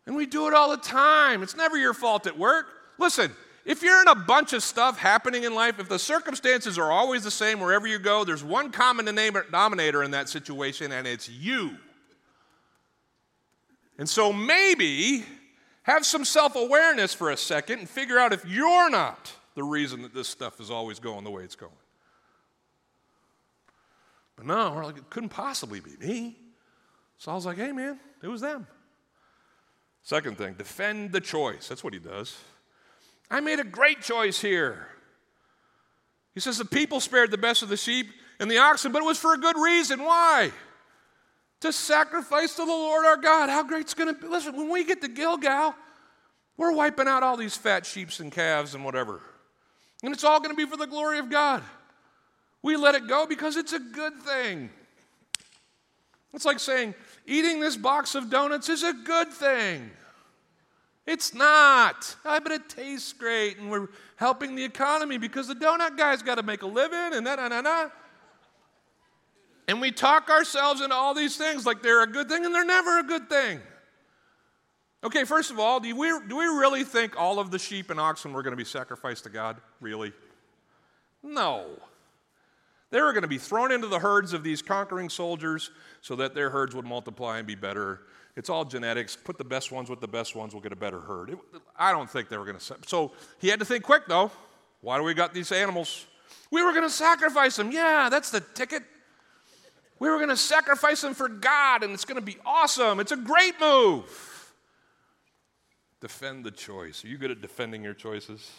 [0.06, 1.42] And we do it all the time.
[1.42, 2.66] It's never your fault at work.
[2.98, 3.32] Listen,
[3.64, 7.24] if you're in a bunch of stuff happening in life, if the circumstances are always
[7.24, 11.76] the same wherever you go, there's one common denominator in that situation, and it's you.
[13.96, 15.24] And so maybe
[15.84, 20.02] have some self awareness for a second and figure out if you're not the reason
[20.02, 21.72] that this stuff is always going the way it's going.
[24.36, 26.36] But no, we're like, it couldn't possibly be me.
[27.18, 28.66] So I was like, hey, man, it was them.
[30.04, 31.66] Second thing, defend the choice.
[31.66, 32.38] That's what he does.
[33.30, 34.86] I made a great choice here.
[36.34, 38.06] He says the people spared the best of the sheep
[38.38, 40.02] and the oxen, but it was for a good reason.
[40.02, 40.52] Why?
[41.60, 43.48] To sacrifice to the Lord our God.
[43.48, 44.28] How great's going to be?
[44.28, 45.74] Listen, when we get to Gilgal,
[46.58, 49.22] we're wiping out all these fat sheep and calves and whatever.
[50.02, 51.62] And it's all going to be for the glory of God.
[52.60, 54.68] We let it go because it's a good thing.
[56.34, 56.94] It's like saying,
[57.26, 59.90] eating this box of donuts is a good thing.
[61.06, 62.16] It's not.
[62.24, 66.36] I bet it tastes great, and we're helping the economy because the donut guy's got
[66.36, 67.88] to make a living, and that, na, na,
[69.68, 72.64] And we talk ourselves into all these things like they're a good thing, and they're
[72.64, 73.60] never a good thing.
[75.02, 78.00] Okay, first of all, do we, do we really think all of the sheep and
[78.00, 79.58] oxen were going to be sacrificed to God?
[79.82, 80.14] Really?
[81.22, 81.66] No.
[82.90, 85.70] They were going to be thrown into the herds of these conquering soldiers
[86.00, 88.02] so that their herds would multiply and be better.
[88.36, 89.16] It's all genetics.
[89.16, 91.30] Put the best ones with the best ones, we'll get a better herd.
[91.30, 91.38] It,
[91.76, 92.76] I don't think they were going to.
[92.86, 94.30] So he had to think quick, though.
[94.80, 96.06] Why do we got these animals?
[96.50, 97.72] We were going to sacrifice them.
[97.72, 98.82] Yeah, that's the ticket.
[99.98, 103.00] We were going to sacrifice them for God, and it's going to be awesome.
[103.00, 104.52] It's a great move.
[106.00, 107.04] Defend the choice.
[107.04, 108.50] Are you good at defending your choices?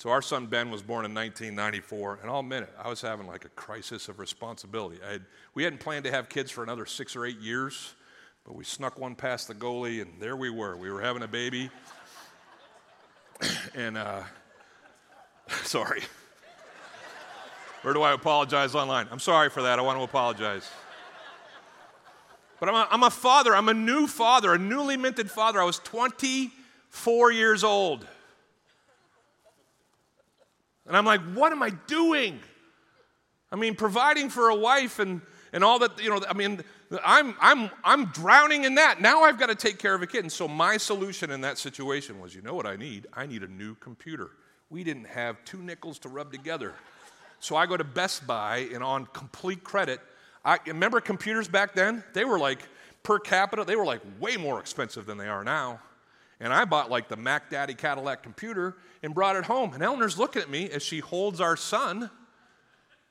[0.00, 3.26] So our son Ben was born in 1994, and I'll admit it, I was having
[3.26, 4.98] like a crisis of responsibility.
[5.06, 7.92] Had, we hadn't planned to have kids for another six or eight years,
[8.46, 10.74] but we snuck one past the goalie, and there we were.
[10.74, 11.68] We were having a baby,
[13.74, 14.22] and uh,
[15.64, 16.00] sorry.
[17.82, 19.06] Where do I apologize online?
[19.10, 19.78] I'm sorry for that.
[19.78, 20.66] I want to apologize.
[22.58, 23.54] But I'm a, I'm a father.
[23.54, 25.60] I'm a new father, a newly minted father.
[25.60, 28.06] I was 24 years old.
[30.90, 32.40] And I'm like, what am I doing?
[33.52, 35.20] I mean, providing for a wife and,
[35.52, 36.64] and all that, you know, I mean,
[37.04, 39.00] I'm, I'm, I'm drowning in that.
[39.00, 40.24] Now I've got to take care of a kid.
[40.24, 43.06] And so my solution in that situation was you know what I need?
[43.12, 44.32] I need a new computer.
[44.68, 46.74] We didn't have two nickels to rub together.
[47.38, 50.00] So I go to Best Buy and on complete credit,
[50.44, 52.02] I remember computers back then?
[52.14, 52.68] They were like
[53.04, 55.78] per capita, they were like way more expensive than they are now.
[56.40, 59.74] And I bought like the Mac Daddy Cadillac computer and brought it home.
[59.74, 62.10] And Eleanor's looking at me as she holds our son.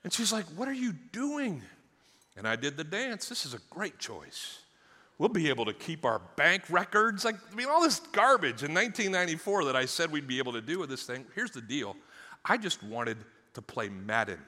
[0.03, 1.61] And she's like, What are you doing?
[2.35, 3.29] And I did the dance.
[3.29, 4.59] This is a great choice.
[5.17, 7.25] We'll be able to keep our bank records.
[7.25, 10.61] Like, I mean, all this garbage in 1994 that I said we'd be able to
[10.61, 11.25] do with this thing.
[11.35, 11.95] Here's the deal
[12.45, 13.17] I just wanted
[13.53, 14.39] to play Madden.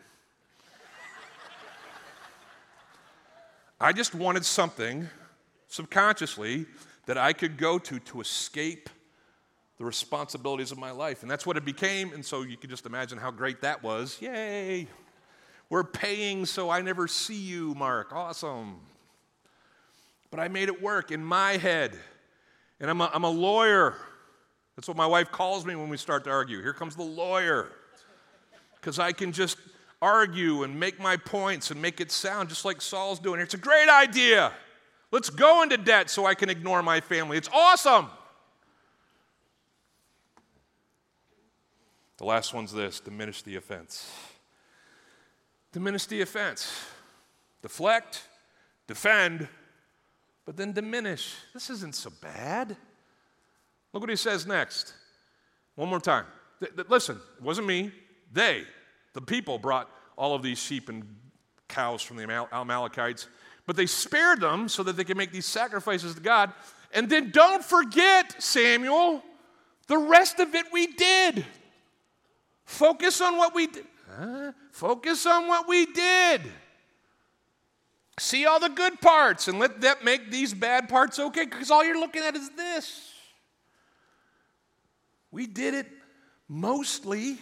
[3.81, 5.09] I just wanted something
[5.67, 6.65] subconsciously
[7.05, 8.89] that I could go to to escape
[9.77, 11.23] the responsibilities of my life.
[11.23, 12.13] And that's what it became.
[12.13, 14.17] And so you can just imagine how great that was.
[14.21, 14.87] Yay!
[15.69, 18.13] We're paying so I never see you, Mark.
[18.13, 18.79] Awesome.
[20.29, 21.97] But I made it work in my head.
[22.79, 23.95] And I'm a, I'm a lawyer.
[24.75, 26.61] That's what my wife calls me when we start to argue.
[26.61, 27.69] Here comes the lawyer.
[28.75, 29.57] Because I can just
[30.01, 33.39] argue and make my points and make it sound just like Saul's doing.
[33.39, 34.51] It's a great idea.
[35.11, 37.37] Let's go into debt so I can ignore my family.
[37.37, 38.07] It's awesome.
[42.17, 44.09] The last one's this diminish the offense.
[45.73, 46.71] Diminish the offense.
[47.61, 48.23] Deflect,
[48.87, 49.47] defend,
[50.45, 51.35] but then diminish.
[51.53, 52.77] This isn't so bad.
[53.91, 54.93] Look what he says next.
[55.75, 56.25] One more time.
[56.59, 57.91] Th- th- listen, it wasn't me.
[58.31, 58.63] They,
[59.13, 61.03] the people, brought all of these sheep and
[61.67, 63.27] cows from the Amal- Amalekites
[63.71, 66.51] but they spared them so that they could make these sacrifices to God.
[66.93, 69.23] And then don't forget, Samuel,
[69.87, 71.45] the rest of it we did.
[72.65, 73.85] Focus on what we did.
[74.13, 74.51] Huh?
[74.71, 76.41] Focus on what we did.
[78.19, 81.85] see all the good parts and let that make these bad parts okay because all
[81.85, 83.13] you're looking at is this.
[85.31, 85.87] We did it
[86.49, 87.37] mostly.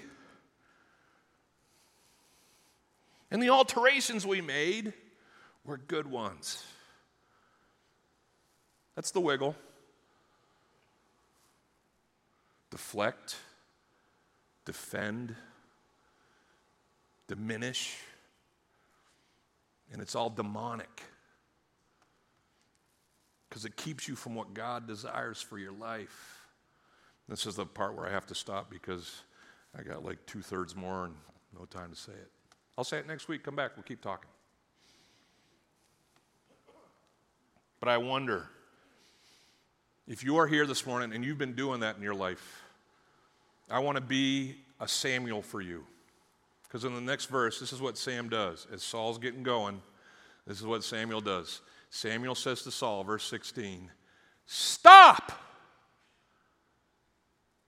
[3.31, 4.93] And the alterations we made
[5.69, 6.65] were good ones.
[8.95, 9.55] That's the wiggle.
[12.71, 13.37] Deflect,
[14.65, 15.35] defend,
[17.27, 17.97] diminish,
[19.91, 21.03] and it's all demonic
[23.47, 26.39] because it keeps you from what God desires for your life.
[27.27, 29.21] This is the part where I have to stop because
[29.77, 31.15] I got like two thirds more and
[31.57, 32.31] no time to say it.
[32.77, 33.43] I'll say it next week.
[33.43, 33.71] Come back.
[33.75, 34.29] We'll keep talking.
[37.79, 38.49] But I wonder
[40.07, 42.63] if you are here this morning and you've been doing that in your life,
[43.69, 45.85] I want to be a Samuel for you.
[46.63, 48.67] Because in the next verse, this is what Sam does.
[48.71, 49.81] As Saul's getting going,
[50.45, 51.61] this is what Samuel does.
[51.89, 53.89] Samuel says to Saul, verse 16,
[54.45, 55.31] Stop!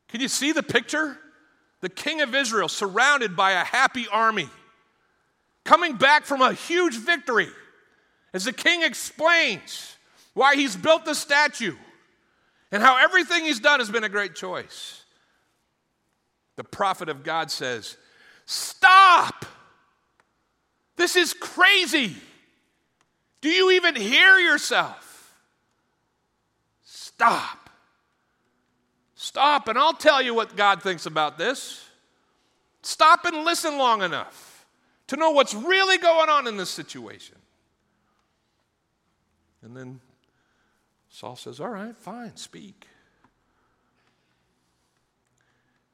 [0.07, 1.17] Can you see the picture?
[1.79, 4.49] The king of Israel surrounded by a happy army,
[5.63, 7.47] coming back from a huge victory.
[8.33, 9.97] As the king explains
[10.33, 11.75] why he's built the statue
[12.71, 15.03] and how everything he's done has been a great choice.
[16.55, 17.97] The prophet of God says,
[18.45, 19.45] Stop!
[20.95, 22.15] This is crazy.
[23.41, 25.35] Do you even hear yourself?
[26.83, 27.69] Stop.
[29.15, 31.87] Stop, and I'll tell you what God thinks about this.
[32.81, 34.65] Stop and listen long enough
[35.07, 37.35] to know what's really going on in this situation.
[39.61, 39.99] And then
[41.21, 42.87] Saul says, All right, fine, speak.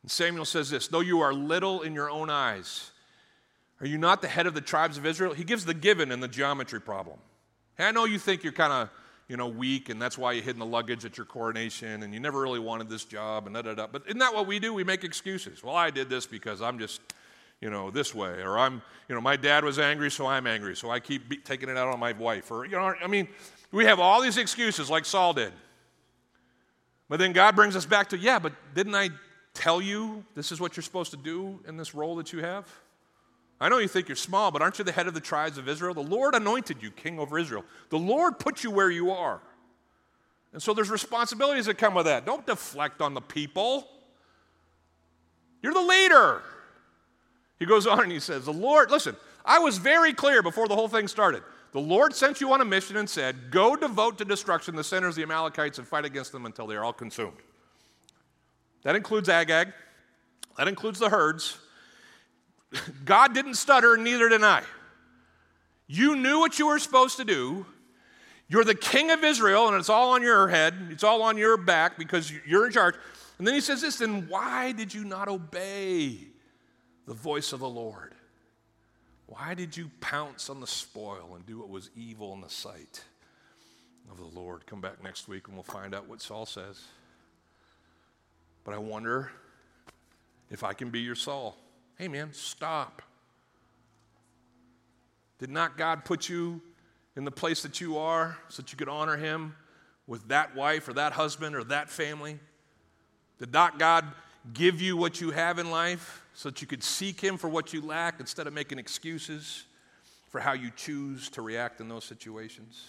[0.01, 2.91] And Samuel says this Though you are little in your own eyes,
[3.81, 5.33] are you not the head of the tribes of Israel?
[5.33, 7.17] He gives the given and the geometry problem.
[7.77, 8.89] Hey, I know you think you're kind of
[9.27, 12.13] you know, weak, and that's why you hid in the luggage at your coronation, and
[12.13, 13.85] you never really wanted this job, and da da da.
[13.85, 14.73] But isn't that what we do?
[14.73, 15.61] We make excuses.
[15.61, 17.01] Well, I did this because I'm just,
[17.61, 20.75] you know, this way, or I'm, you know, my dad was angry, so I'm angry,
[20.75, 23.27] so I keep be- taking it out on my wife, or you know, I mean,
[23.71, 25.53] we have all these excuses like Saul did.
[27.09, 29.09] But then God brings us back to, yeah, but didn't I
[29.53, 32.67] tell you this is what you're supposed to do in this role that you have?
[33.59, 35.67] I know you think you're small, but aren't you the head of the tribes of
[35.67, 35.93] Israel?
[35.93, 37.65] The Lord anointed you king over Israel.
[37.89, 39.41] The Lord put you where you are.
[40.53, 42.25] And so there's responsibilities that come with that.
[42.25, 43.87] Don't deflect on the people.
[45.63, 46.43] You're the leader.
[47.59, 50.75] He goes on and he says, The Lord, listen, I was very clear before the
[50.75, 51.43] whole thing started.
[51.71, 55.11] The Lord sent you on a mission and said, Go devote to destruction the sinners,
[55.11, 57.37] of the Amalekites, and fight against them until they are all consumed.
[58.83, 59.73] That includes Agag,
[60.57, 61.57] that includes the herds.
[63.05, 64.63] God didn't stutter, neither did I.
[65.87, 67.65] You knew what you were supposed to do.
[68.49, 71.57] You're the king of Israel, and it's all on your head, it's all on your
[71.57, 72.95] back because you're in charge.
[73.37, 76.27] And then he says this, then why did you not obey
[77.07, 78.13] the voice of the Lord?
[79.25, 83.03] Why did you pounce on the spoil and do what was evil in the sight
[84.11, 84.65] of the Lord?
[84.67, 86.83] Come back next week and we'll find out what Saul says.
[88.63, 89.31] But I wonder
[90.49, 91.57] if I can be your Saul.
[91.97, 93.01] Hey, man, stop.
[95.39, 96.61] Did not God put you
[97.15, 99.55] in the place that you are so that you could honor Him
[100.07, 102.39] with that wife or that husband or that family?
[103.39, 104.05] Did not God
[104.53, 107.73] give you what you have in life so that you could seek Him for what
[107.73, 109.63] you lack instead of making excuses
[110.29, 112.85] for how you choose to react in those situations?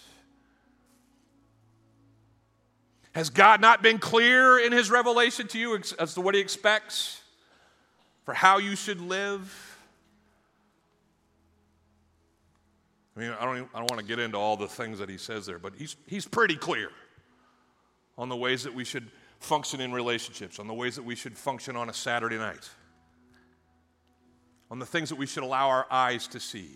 [3.13, 7.23] Has God not been clear in his revelation to you as to what he expects
[8.23, 9.79] for how you should live?
[13.17, 15.09] I mean, I don't, even, I don't want to get into all the things that
[15.09, 16.91] he says there, but he's, he's pretty clear
[18.15, 21.35] on the ways that we should function in relationships, on the ways that we should
[21.35, 22.69] function on a Saturday night,
[24.71, 26.69] on the things that we should allow our eyes to see,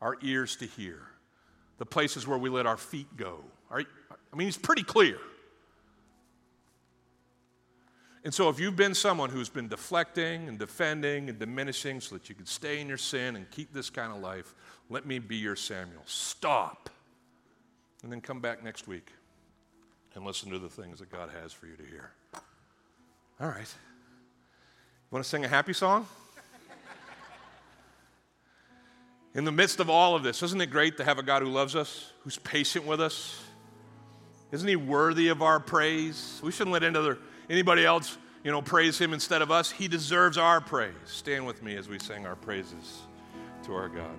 [0.00, 1.00] our ears to hear,
[1.78, 3.40] the places where we let our feet go.
[3.70, 3.84] I
[4.36, 5.18] mean, he's pretty clear.
[8.24, 12.28] And so, if you've been someone who's been deflecting and defending and diminishing so that
[12.28, 14.54] you can stay in your sin and keep this kind of life,
[14.88, 16.02] let me be your Samuel.
[16.06, 16.88] Stop.
[18.02, 19.10] And then come back next week
[20.14, 22.12] and listen to the things that God has for you to hear.
[23.40, 23.58] All right.
[23.58, 26.06] You want to sing a happy song?
[29.34, 31.48] In the midst of all of this, isn't it great to have a God who
[31.48, 33.42] loves us, who's patient with us?
[34.50, 36.40] Isn't he worthy of our praise?
[36.42, 37.16] We shouldn't let into
[37.48, 39.70] anybody else, you know, praise him instead of us.
[39.70, 40.92] He deserves our praise.
[41.06, 43.00] Stand with me as we sing our praises
[43.64, 44.18] to our God.